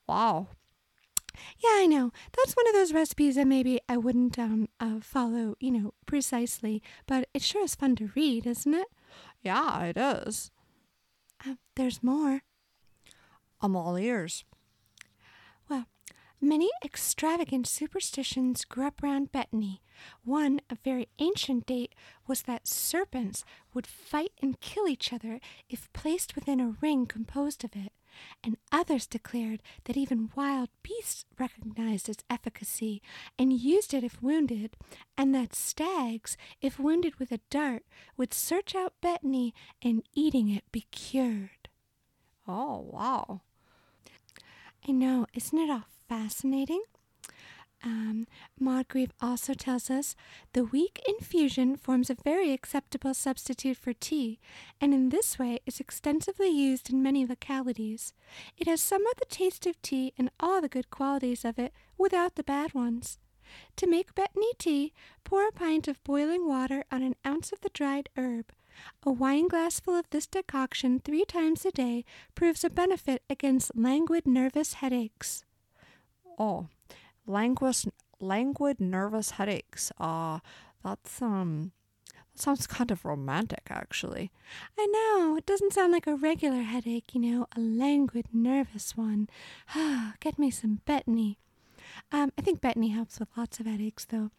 Wow, 0.07 0.47
yeah, 1.57 1.69
I 1.73 1.85
know. 1.87 2.11
That's 2.35 2.55
one 2.55 2.67
of 2.67 2.73
those 2.73 2.93
recipes 2.93 3.35
that 3.35 3.47
maybe 3.47 3.79
I 3.87 3.97
wouldn't 3.97 4.37
um 4.39 4.67
uh, 4.79 4.99
follow, 5.01 5.55
you 5.59 5.71
know, 5.71 5.93
precisely, 6.05 6.81
but 7.07 7.27
it 7.33 7.41
sure 7.41 7.63
is 7.63 7.75
fun 7.75 7.95
to 7.97 8.11
read, 8.15 8.45
isn't 8.45 8.73
it? 8.73 8.87
Yeah, 9.41 9.83
it 9.83 9.97
is. 9.97 10.51
Uh, 11.45 11.55
there's 11.75 12.03
more. 12.03 12.41
I'm 13.61 13.75
all 13.75 13.97
ears. 13.97 14.43
Well, 15.69 15.85
Many 16.41 16.69
extravagant 16.85 17.67
superstitions 17.67 18.63
grew 18.63 18.87
up 18.87 19.03
around 19.03 19.33
betony. 19.33 19.79
One, 20.23 20.61
of 20.69 20.79
very 20.85 21.09
ancient 21.19 21.65
date, 21.65 21.93
was 22.27 22.43
that 22.43 22.65
serpents 22.65 23.43
would 23.73 23.85
fight 23.85 24.31
and 24.41 24.59
kill 24.61 24.87
each 24.87 25.11
other 25.11 25.41
if 25.67 25.91
placed 25.91 26.35
within 26.35 26.61
a 26.61 26.77
ring 26.79 27.05
composed 27.07 27.65
of 27.65 27.75
it, 27.75 27.91
and 28.43 28.57
others 28.71 29.07
declared 29.07 29.61
that 29.85 29.97
even 29.97 30.31
wild 30.35 30.69
beasts 30.83 31.25
recognized 31.37 32.09
its 32.09 32.23
efficacy 32.29 33.01
and 33.37 33.53
used 33.53 33.93
it 33.93 34.03
if 34.03 34.21
wounded, 34.21 34.75
and 35.17 35.33
that 35.35 35.55
stags, 35.55 36.37
if 36.61 36.79
wounded 36.79 37.15
with 37.19 37.31
a 37.31 37.39
dart, 37.49 37.83
would 38.17 38.33
search 38.33 38.75
out 38.75 38.93
betony 39.01 39.53
and 39.81 40.03
eating 40.13 40.49
it 40.49 40.63
be 40.71 40.81
cured. 40.91 41.69
Oh, 42.47 42.87
wow. 42.91 43.41
I 44.87 44.91
know, 44.91 45.27
isn't 45.33 45.57
it 45.57 45.69
all 45.69 45.85
fascinating? 46.07 46.81
Um, 47.81 48.27
Maud 48.59 48.87
also 49.21 49.53
tells 49.53 49.89
us 49.89 50.15
the 50.51 50.65
weak 50.65 51.01
infusion 51.07 51.77
forms 51.77 52.09
a 52.09 52.15
very 52.15 52.51
acceptable 52.51 53.13
substitute 53.13 53.77
for 53.77 53.93
tea, 53.93 54.39
and 54.81 54.93
in 54.93 55.09
this 55.09 55.39
way 55.39 55.59
is 55.65 55.79
extensively 55.79 56.49
used 56.49 56.89
in 56.89 57.01
many 57.01 57.25
localities. 57.25 58.13
It 58.57 58.67
has 58.67 58.81
some 58.81 59.05
of 59.07 59.15
the 59.17 59.25
taste 59.25 59.65
of 59.65 59.81
tea 59.81 60.13
and 60.17 60.29
all 60.39 60.61
the 60.61 60.67
good 60.67 60.89
qualities 60.89 61.45
of 61.45 61.57
it 61.57 61.73
without 61.97 62.35
the 62.35 62.43
bad 62.43 62.73
ones. 62.73 63.17
To 63.77 63.87
make 63.87 64.13
betony 64.13 64.51
tea, 64.57 64.93
pour 65.23 65.47
a 65.47 65.51
pint 65.51 65.87
of 65.87 66.03
boiling 66.03 66.47
water 66.47 66.83
on 66.91 67.01
an 67.01 67.15
ounce 67.25 67.51
of 67.51 67.61
the 67.61 67.69
dried 67.69 68.09
herb. 68.17 68.51
A 69.03 69.11
wineglassful 69.11 69.97
of 69.97 70.09
this 70.09 70.27
decoction 70.27 70.99
three 70.99 71.25
times 71.25 71.65
a 71.65 71.71
day 71.71 72.05
proves 72.35 72.63
a 72.63 72.69
benefit 72.69 73.23
against 73.29 73.75
languid 73.75 74.25
nervous 74.25 74.73
headaches. 74.73 75.43
Oh, 76.37 76.67
languid, 77.29 77.75
languid 78.19 78.81
nervous 78.81 79.31
headaches. 79.31 79.91
Uh, 79.99 80.39
that's, 80.83 81.21
um, 81.21 81.71
that 82.13 82.41
sounds 82.41 82.67
kind 82.67 82.91
of 82.91 83.05
romantic, 83.05 83.67
actually. 83.69 84.31
I 84.77 84.85
know, 84.87 85.37
it 85.37 85.45
doesn't 85.45 85.73
sound 85.73 85.93
like 85.93 86.07
a 86.07 86.15
regular 86.15 86.63
headache, 86.63 87.13
you 87.13 87.21
know, 87.21 87.47
a 87.55 87.59
languid 87.59 88.27
nervous 88.33 88.97
one. 88.97 89.29
Ah, 89.75 90.13
get 90.19 90.39
me 90.39 90.51
some 90.51 90.81
betony. 90.85 91.37
Um, 92.11 92.31
I 92.37 92.41
think 92.41 92.61
betony 92.61 92.93
helps 92.93 93.19
with 93.19 93.29
lots 93.37 93.59
of 93.59 93.65
headaches, 93.65 94.05
though. 94.05 94.31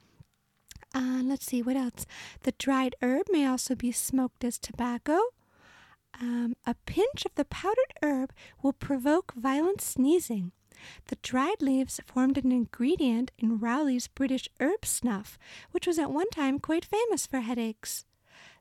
Uh, 0.95 1.21
let's 1.23 1.47
see, 1.47 1.63
what 1.63 1.77
else? 1.77 2.05
The 2.43 2.53
dried 2.53 2.97
herb 3.01 3.27
may 3.31 3.47
also 3.47 3.75
be 3.77 3.93
smoked 3.93 4.45
as 4.45 4.59
tobacco. 4.59 5.21
Um, 6.21 6.57
a 6.67 6.75
pinch 6.87 7.25
of 7.25 7.35
the 7.37 7.45
powdered 7.45 7.95
herb 8.03 8.33
will 8.63 8.73
provoke 8.73 9.33
violent 9.37 9.81
sneezing. 9.81 10.51
The 11.07 11.17
dried 11.23 11.61
leaves 11.61 12.01
formed 12.05 12.39
an 12.39 12.53
ingredient 12.53 13.33
in 13.39 13.59
Rowley's 13.59 14.09
British 14.09 14.49
herb 14.61 14.85
snuff, 14.85 15.39
which 15.71 15.87
was 15.87 15.99
at 15.99 16.11
one 16.11 16.31
time 16.31 16.59
quite 16.59 16.85
famous 16.85 17.27
for 17.27 17.41
headaches. 17.41 18.05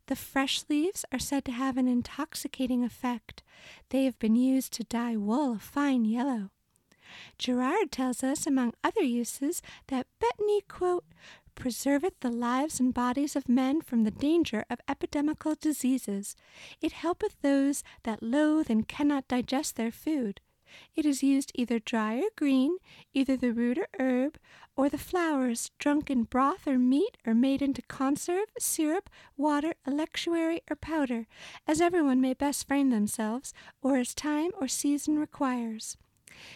The 0.07 0.15
fresh 0.15 0.63
leaves 0.69 1.05
are 1.11 1.19
said 1.19 1.45
to 1.45 1.51
have 1.51 1.77
an 1.77 1.87
intoxicating 1.87 2.83
effect. 2.83 3.43
They 3.89 4.05
have 4.05 4.17
been 4.17 4.35
used 4.35 4.73
to 4.73 4.83
dye 4.83 5.15
wool 5.17 5.53
a 5.53 5.59
fine 5.59 6.03
yellow. 6.03 6.49
Gerard 7.37 7.91
tells 7.91 8.23
us, 8.23 8.47
among 8.47 8.73
other 8.83 9.03
uses, 9.03 9.61
that 9.87 10.07
betony, 10.19 10.61
quote, 10.67 11.05
preserveth 11.55 12.19
the 12.21 12.31
lives 12.31 12.79
and 12.79 12.93
bodies 12.93 13.35
of 13.35 13.49
men 13.49 13.81
from 13.81 14.03
the 14.03 14.11
danger 14.11 14.65
of 14.69 14.79
epidemical 14.87 15.55
diseases. 15.55 16.35
It 16.81 16.93
helpeth 16.93 17.35
those 17.41 17.83
that 18.03 18.23
loathe 18.23 18.69
and 18.69 18.87
cannot 18.87 19.27
digest 19.27 19.75
their 19.75 19.91
food. 19.91 20.39
It 20.95 21.05
is 21.05 21.23
used 21.23 21.51
either 21.55 21.79
dry 21.79 22.17
or 22.17 22.29
green, 22.35 22.77
either 23.13 23.35
the 23.35 23.53
root 23.53 23.77
or 23.77 23.87
herb, 23.99 24.37
or 24.75 24.89
the 24.89 24.97
flowers, 24.97 25.71
drunk 25.77 26.09
in 26.09 26.23
broth 26.23 26.67
or 26.67 26.77
meat, 26.77 27.17
or 27.25 27.33
made 27.33 27.61
into 27.61 27.81
conserve, 27.83 28.47
syrup, 28.59 29.09
water, 29.35 29.73
electuary, 29.85 30.61
or 30.69 30.75
powder, 30.75 31.27
as 31.67 31.81
everyone 31.81 32.21
may 32.21 32.33
best 32.33 32.67
frame 32.67 32.89
themselves, 32.89 33.53
or 33.81 33.97
as 33.97 34.13
time 34.13 34.51
or 34.59 34.67
season 34.67 35.19
requires. 35.19 35.97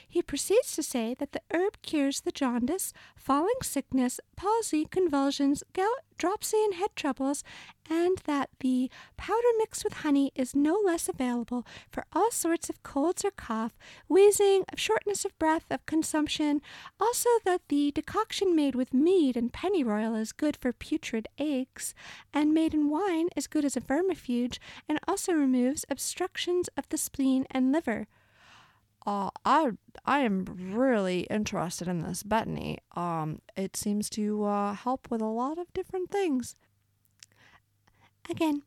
He 0.07 0.21
proceeds 0.21 0.75
to 0.75 0.83
say 0.83 1.15
that 1.19 1.31
the 1.31 1.41
herb 1.51 1.81
cures 1.81 2.21
the 2.21 2.31
jaundice, 2.31 2.93
falling 3.15 3.61
sickness, 3.61 4.19
palsy, 4.35 4.85
convulsions, 4.85 5.63
gout, 5.73 6.03
dropsy, 6.17 6.57
and 6.63 6.75
head 6.75 6.91
troubles, 6.95 7.43
and 7.89 8.19
that 8.25 8.49
the 8.59 8.89
powder 9.17 9.47
mixed 9.57 9.83
with 9.83 9.93
honey 9.93 10.31
is 10.35 10.55
no 10.55 10.79
less 10.85 11.09
available 11.09 11.65
for 11.91 12.05
all 12.13 12.31
sorts 12.31 12.69
of 12.69 12.81
colds 12.83 13.25
or 13.25 13.31
cough, 13.31 13.73
wheezing, 14.07 14.63
of 14.71 14.79
shortness 14.79 15.25
of 15.25 15.37
breath, 15.37 15.65
of 15.69 15.85
consumption. 15.85 16.61
Also, 16.99 17.29
that 17.45 17.61
the 17.69 17.91
decoction 17.91 18.55
made 18.55 18.75
with 18.75 18.93
mead 18.93 19.35
and 19.35 19.51
pennyroyal 19.51 20.15
is 20.15 20.31
good 20.31 20.55
for 20.55 20.71
putrid 20.71 21.27
aches, 21.37 21.93
and 22.33 22.53
made 22.53 22.73
in 22.73 22.89
wine 22.89 23.29
is 23.35 23.47
good 23.47 23.65
as 23.65 23.75
a 23.75 23.81
vermifuge, 23.81 24.59
and 24.87 24.99
also 25.07 25.33
removes 25.33 25.85
obstructions 25.89 26.69
of 26.77 26.87
the 26.89 26.97
spleen 26.97 27.45
and 27.51 27.71
liver 27.71 28.07
uh, 29.05 29.29
I 29.45 29.71
I 30.05 30.19
am 30.19 30.45
really 30.73 31.21
interested 31.29 31.87
in 31.87 32.01
this 32.01 32.23
betony. 32.23 32.79
Um, 32.95 33.39
it 33.55 33.75
seems 33.75 34.09
to 34.11 34.45
uh, 34.45 34.73
help 34.73 35.09
with 35.09 35.21
a 35.21 35.25
lot 35.25 35.57
of 35.57 35.73
different 35.73 36.09
things. 36.11 36.55
Again, 38.29 38.63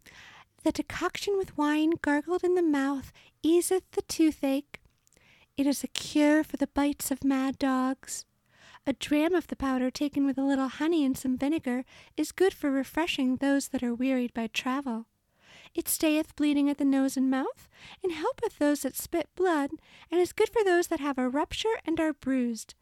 the 0.62 0.72
decoction 0.72 1.38
with 1.38 1.56
wine 1.56 1.92
gargled 2.02 2.44
in 2.44 2.54
the 2.54 2.62
mouth 2.62 3.12
easeth 3.42 3.90
the 3.92 4.02
toothache. 4.02 4.80
It 5.56 5.66
is 5.66 5.82
a 5.82 5.88
cure 5.88 6.44
for 6.44 6.58
the 6.58 6.66
bites 6.66 7.10
of 7.10 7.24
mad 7.24 7.58
dogs. 7.58 8.26
A 8.86 8.92
dram 8.92 9.34
of 9.34 9.48
the 9.48 9.56
powder 9.56 9.90
taken 9.90 10.26
with 10.26 10.38
a 10.38 10.44
little 10.44 10.68
honey 10.68 11.04
and 11.04 11.16
some 11.16 11.38
vinegar 11.38 11.84
is 12.16 12.30
good 12.30 12.52
for 12.52 12.70
refreshing 12.70 13.36
those 13.36 13.68
that 13.68 13.82
are 13.82 13.94
wearied 13.94 14.34
by 14.34 14.48
travel. 14.48 15.06
It 15.76 15.88
stayeth 15.88 16.34
bleeding 16.36 16.70
at 16.70 16.78
the 16.78 16.86
nose 16.86 17.18
and 17.18 17.30
mouth, 17.30 17.68
and 18.02 18.10
helpeth 18.10 18.58
those 18.58 18.80
that 18.80 18.96
spit 18.96 19.28
blood, 19.36 19.72
and 20.10 20.18
is 20.18 20.32
good 20.32 20.48
for 20.48 20.64
those 20.64 20.86
that 20.86 21.00
have 21.00 21.18
a 21.18 21.28
rupture 21.28 21.78
and 21.84 22.00
are 22.00 22.14
bruised. 22.14 22.74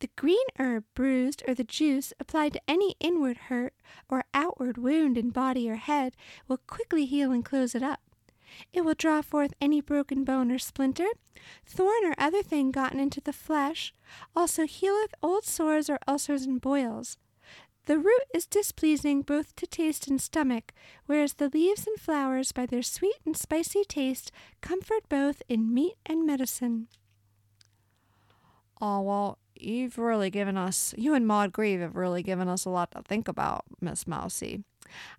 The 0.00 0.10
green 0.16 0.44
herb 0.58 0.84
bruised, 0.94 1.42
or 1.48 1.54
the 1.54 1.64
juice 1.64 2.12
applied 2.20 2.52
to 2.52 2.60
any 2.68 2.94
inward 3.00 3.38
hurt 3.48 3.72
or 4.06 4.24
outward 4.34 4.76
wound 4.76 5.16
in 5.16 5.30
body 5.30 5.68
or 5.68 5.76
head, 5.76 6.14
will 6.46 6.58
quickly 6.58 7.06
heal 7.06 7.32
and 7.32 7.42
close 7.42 7.74
it 7.74 7.82
up. 7.82 8.02
It 8.74 8.82
will 8.82 8.94
draw 8.94 9.22
forth 9.22 9.54
any 9.58 9.80
broken 9.80 10.22
bone 10.22 10.52
or 10.52 10.58
splinter, 10.58 11.08
thorn 11.64 12.04
or 12.04 12.14
other 12.18 12.42
thing 12.42 12.70
gotten 12.70 13.00
into 13.00 13.22
the 13.22 13.32
flesh, 13.32 13.94
also 14.36 14.66
healeth 14.66 15.14
old 15.22 15.44
sores 15.44 15.88
or 15.88 15.98
ulcers 16.06 16.42
and 16.42 16.60
boils. 16.60 17.16
The 17.86 17.98
root 17.98 18.22
is 18.32 18.46
displeasing 18.46 19.22
both 19.22 19.56
to 19.56 19.66
taste 19.66 20.06
and 20.06 20.20
stomach, 20.20 20.72
whereas 21.06 21.34
the 21.34 21.48
leaves 21.48 21.86
and 21.86 21.98
flowers, 21.98 22.52
by 22.52 22.64
their 22.64 22.82
sweet 22.82 23.16
and 23.26 23.36
spicy 23.36 23.82
taste, 23.84 24.30
comfort 24.60 25.08
both 25.08 25.42
in 25.48 25.74
meat 25.74 25.94
and 26.06 26.24
medicine. 26.24 26.86
Oh, 28.80 29.00
well, 29.00 29.38
you've 29.56 29.98
really 29.98 30.30
given 30.30 30.56
us, 30.56 30.94
you 30.96 31.14
and 31.14 31.26
Maud 31.26 31.52
Grieve 31.52 31.80
have 31.80 31.96
really 31.96 32.22
given 32.22 32.48
us 32.48 32.64
a 32.64 32.70
lot 32.70 32.92
to 32.92 33.02
think 33.02 33.26
about, 33.26 33.64
Miss 33.80 34.06
Mousy. 34.06 34.62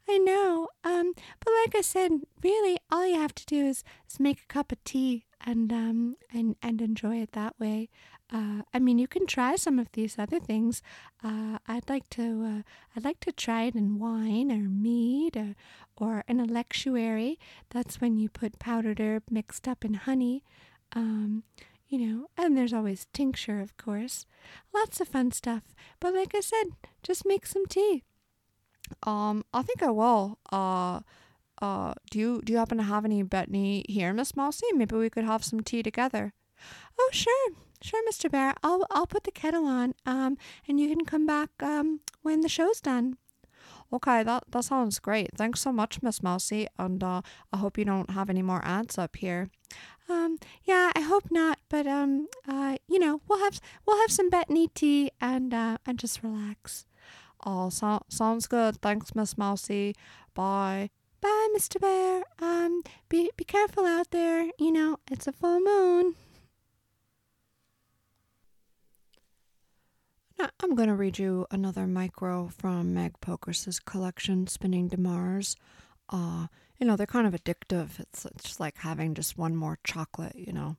I 0.08 0.18
know, 0.20 0.70
um, 0.84 1.14
but 1.16 1.54
like 1.66 1.76
I 1.76 1.82
said, 1.82 2.12
really, 2.44 2.78
all 2.92 3.06
you 3.06 3.20
have 3.20 3.36
to 3.36 3.46
do 3.46 3.66
is, 3.66 3.84
is 4.10 4.20
make 4.20 4.42
a 4.42 4.54
cup 4.54 4.72
of 4.72 4.84
tea 4.84 5.26
and 5.46 5.72
um 5.74 6.16
and 6.32 6.56
and 6.62 6.82
enjoy 6.82 7.18
it 7.22 7.34
that 7.34 7.60
way. 7.60 7.90
Uh, 8.32 8.64
I 8.74 8.80
mean, 8.80 8.98
you 8.98 9.08
can 9.08 9.28
try 9.28 9.56
some 9.56 9.78
of 9.78 9.92
these 9.94 10.18
other 10.18 10.40
things. 10.40 10.82
Uh, 11.24 11.60
I'd 11.68 11.90
like 11.90 12.10
to. 12.12 12.44
Uh, 12.44 12.62
I'd 12.96 13.04
like 13.04 13.20
to 13.22 13.32
try 13.32 13.64
it 13.64 13.76
in 13.76 14.00
wine 14.00 14.52
or 14.52 14.70
mead 14.70 15.38
or, 15.38 15.56
or 15.98 16.24
an 16.28 16.40
electuary. 16.40 17.38
That's 17.70 18.02
when 18.02 18.18
you 18.18 18.30
put 18.30 18.60
powdered 18.60 19.00
herb 19.00 19.24
mixed 19.30 19.68
up 19.68 19.86
in 19.86 19.94
honey. 19.94 20.44
Um, 20.94 21.44
you 21.88 22.00
know, 22.00 22.28
and 22.38 22.58
there's 22.58 22.74
always 22.74 23.08
tincture, 23.14 23.60
of 23.62 23.78
course. 23.78 24.26
Lots 24.74 25.00
of 25.00 25.10
fun 25.10 25.32
stuff. 25.32 25.64
But 26.00 26.16
like 26.16 26.34
I 26.34 26.40
said, 26.40 26.72
just 27.04 27.26
make 27.26 27.46
some 27.46 27.68
tea. 27.68 28.04
Um, 29.04 29.46
I 29.54 29.62
think 29.62 29.84
I 29.84 29.92
will. 29.92 30.40
Uh, 30.52 31.02
uh, 31.62 31.94
do 32.10 32.20
you 32.20 32.42
do 32.44 32.54
you 32.54 32.60
happen 32.60 32.78
to 32.78 32.84
have 32.84 33.06
any 33.06 33.24
betony 33.24 33.84
here, 33.88 34.12
Miss 34.14 34.36
Mousy? 34.36 34.66
Maybe 34.74 34.96
we 34.96 35.10
could 35.10 35.24
have 35.24 35.44
some 35.44 35.62
tea 35.62 35.84
together. 35.84 36.34
Oh, 37.00 37.10
sure. 37.12 37.52
Sure, 37.84 38.02
Mr. 38.10 38.32
Bear. 38.32 38.54
I'll 38.64 38.86
I'll 38.92 39.06
put 39.06 39.26
the 39.26 39.32
kettle 39.32 39.66
on. 39.66 39.94
Um, 40.06 40.38
and 40.70 40.80
you 40.80 40.88
can 40.88 41.04
come 41.04 41.26
back 41.26 41.50
um 41.62 42.00
when 42.22 42.40
the 42.40 42.48
show's 42.48 42.80
done. 42.80 43.18
Okay, 43.92 44.24
that 44.24 44.46
that 44.52 44.64
sounds 44.64 45.00
great. 45.00 45.32
Thanks 45.36 45.60
so 45.62 45.72
much, 45.74 46.02
Miss 46.02 46.24
Mousy, 46.24 46.68
and 46.80 47.04
uh, 47.04 47.22
I 47.52 47.58
hope 47.58 47.78
you 47.78 47.84
don't 47.84 48.12
have 48.12 48.30
any 48.30 48.42
more 48.42 48.66
ants 48.66 48.98
up 48.98 49.18
here. 49.18 49.50
Um, 50.08 50.38
yeah, 50.64 50.92
I 50.96 51.02
hope 51.02 51.26
not. 51.30 51.60
But 51.68 51.86
um, 51.86 52.28
uh, 52.48 52.78
you 52.88 53.00
know, 53.00 53.20
we'll 53.28 53.40
have 53.40 53.60
we'll 53.86 54.00
have 54.00 54.12
some 54.12 54.30
betony 54.32 54.74
tea 54.74 55.12
and 55.20 55.54
uh, 55.54 55.78
and 55.86 56.00
just 56.00 56.24
relax. 56.24 56.86
Oh, 57.46 57.70
so- 57.70 58.06
sounds 58.08 58.48
good. 58.48 58.82
Thanks, 58.82 59.14
Miss 59.14 59.38
Mousy. 59.38 59.94
Bye. 60.34 60.90
Bye, 61.20 61.48
Mr. 61.56 61.82
Bear. 61.82 62.24
Um, 62.40 62.82
be 63.10 63.30
be 63.36 63.44
careful 63.44 63.86
out 63.86 64.12
there. 64.12 64.50
You 64.58 64.72
know, 64.72 64.98
it's 65.12 65.28
a 65.28 65.34
full 65.34 65.60
moon. 65.60 66.16
I'm 70.60 70.76
going 70.76 70.90
to 70.90 70.96
read 70.96 71.20
you 71.20 71.46
another 71.52 71.88
micro 71.88 72.48
from 72.48 72.94
Meg 72.94 73.14
Pokrass's 73.22 73.80
collection, 73.80 74.48
Spinning 74.48 74.90
to 74.90 75.00
Mars. 75.00 75.56
Uh, 76.10 76.48
you 76.78 76.86
know, 76.86 76.96
they're 76.96 77.06
kind 77.06 77.28
of 77.28 77.34
addictive. 77.34 78.00
It's, 78.00 78.26
it's 78.26 78.60
like 78.60 78.78
having 78.78 79.14
just 79.14 79.38
one 79.38 79.56
more 79.56 79.80
chocolate, 79.86 80.36
you 80.36 80.52
know. 80.52 80.76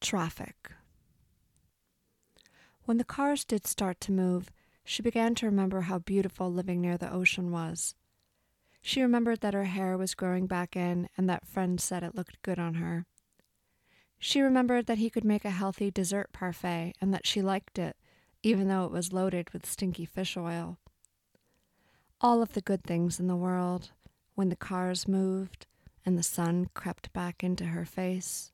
Traffic. 0.00 0.72
When 2.84 2.98
the 2.98 3.04
cars 3.04 3.44
did 3.44 3.66
start 3.66 4.00
to 4.02 4.12
move, 4.12 4.52
she 4.84 5.02
began 5.02 5.34
to 5.36 5.46
remember 5.46 5.82
how 5.82 5.98
beautiful 5.98 6.52
living 6.52 6.80
near 6.80 6.98
the 6.98 7.12
ocean 7.12 7.50
was. 7.50 7.94
She 8.82 9.02
remembered 9.02 9.40
that 9.40 9.54
her 9.54 9.64
hair 9.64 9.96
was 9.96 10.14
growing 10.14 10.46
back 10.46 10.76
in 10.76 11.08
and 11.16 11.28
that 11.28 11.46
friends 11.46 11.82
said 11.82 12.02
it 12.02 12.14
looked 12.14 12.42
good 12.42 12.58
on 12.58 12.74
her. 12.74 13.06
She 14.18 14.40
remembered 14.40 14.86
that 14.86 14.98
he 14.98 15.10
could 15.10 15.24
make 15.24 15.44
a 15.44 15.50
healthy 15.50 15.90
dessert 15.90 16.32
parfait 16.32 16.94
and 17.00 17.12
that 17.12 17.26
she 17.26 17.42
liked 17.42 17.78
it, 17.78 17.96
even 18.46 18.68
though 18.68 18.84
it 18.84 18.92
was 18.92 19.12
loaded 19.12 19.50
with 19.50 19.66
stinky 19.66 20.04
fish 20.04 20.36
oil. 20.36 20.78
All 22.20 22.40
of 22.40 22.52
the 22.52 22.60
good 22.60 22.84
things 22.84 23.18
in 23.18 23.26
the 23.26 23.34
world 23.34 23.90
when 24.36 24.50
the 24.50 24.54
cars 24.54 25.08
moved 25.08 25.66
and 26.04 26.16
the 26.16 26.22
sun 26.22 26.68
crept 26.72 27.12
back 27.12 27.42
into 27.42 27.64
her 27.64 27.84
face. 27.84 28.52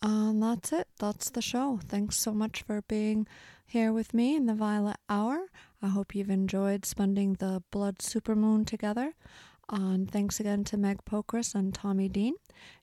And 0.00 0.42
that's 0.42 0.72
it. 0.72 0.88
That's 0.98 1.28
the 1.28 1.42
show. 1.42 1.78
Thanks 1.84 2.16
so 2.16 2.32
much 2.32 2.62
for 2.62 2.80
being 2.88 3.26
here 3.66 3.92
with 3.92 4.14
me 4.14 4.34
in 4.34 4.46
the 4.46 4.54
Violet 4.54 4.96
Hour. 5.10 5.48
I 5.82 5.88
hope 5.88 6.14
you've 6.14 6.30
enjoyed 6.30 6.86
spending 6.86 7.34
the 7.34 7.62
blood 7.70 7.98
supermoon 7.98 8.66
together. 8.66 9.12
And 9.68 10.10
thanks 10.10 10.40
again 10.40 10.64
to 10.64 10.78
Meg 10.78 11.04
Pokrass 11.04 11.54
and 11.54 11.74
Tommy 11.74 12.08
Dean. 12.08 12.34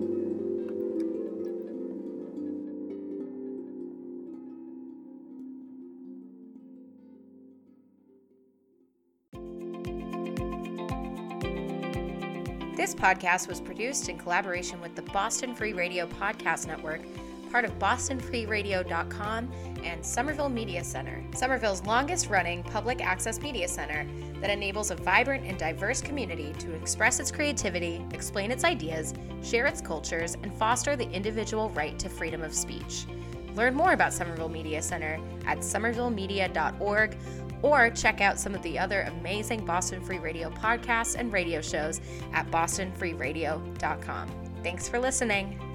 This 12.76 12.94
podcast 12.94 13.46
was 13.46 13.60
produced 13.60 14.08
in 14.08 14.16
collaboration 14.16 14.80
with 14.80 14.96
the 14.96 15.02
Boston 15.02 15.54
Free 15.54 15.74
Radio 15.74 16.06
Podcast 16.06 16.66
Network 16.66 17.02
part 17.50 17.64
of 17.64 17.78
BostonFreeRadio.com 17.78 19.52
and 19.82 20.04
Somerville 20.04 20.48
Media 20.48 20.84
Center, 20.84 21.24
Somerville's 21.34 21.84
longest 21.84 22.28
running 22.28 22.62
public 22.62 23.04
access 23.04 23.40
media 23.40 23.68
center 23.68 24.06
that 24.40 24.50
enables 24.50 24.90
a 24.90 24.96
vibrant 24.96 25.44
and 25.44 25.58
diverse 25.58 26.00
community 26.00 26.52
to 26.58 26.72
express 26.74 27.20
its 27.20 27.30
creativity, 27.30 28.04
explain 28.12 28.50
its 28.50 28.64
ideas, 28.64 29.14
share 29.42 29.66
its 29.66 29.80
cultures, 29.80 30.36
and 30.42 30.54
foster 30.54 30.96
the 30.96 31.10
individual 31.10 31.70
right 31.70 31.98
to 31.98 32.08
freedom 32.08 32.42
of 32.42 32.54
speech. 32.54 33.06
Learn 33.54 33.74
more 33.74 33.92
about 33.92 34.12
Somerville 34.12 34.48
Media 34.48 34.80
Center 34.80 35.18
at 35.46 35.58
somervillemedia.org 35.58 37.16
or 37.62 37.90
check 37.90 38.20
out 38.20 38.38
some 38.38 38.54
of 38.54 38.62
the 38.62 38.78
other 38.78 39.02
amazing 39.02 39.64
Boston 39.64 40.00
Free 40.02 40.18
Radio 40.18 40.50
podcasts 40.50 41.16
and 41.16 41.32
radio 41.32 41.60
shows 41.60 42.00
at 42.32 42.50
bostonfreeradio.com. 42.50 44.28
Thanks 44.62 44.88
for 44.88 44.98
listening. 44.98 45.69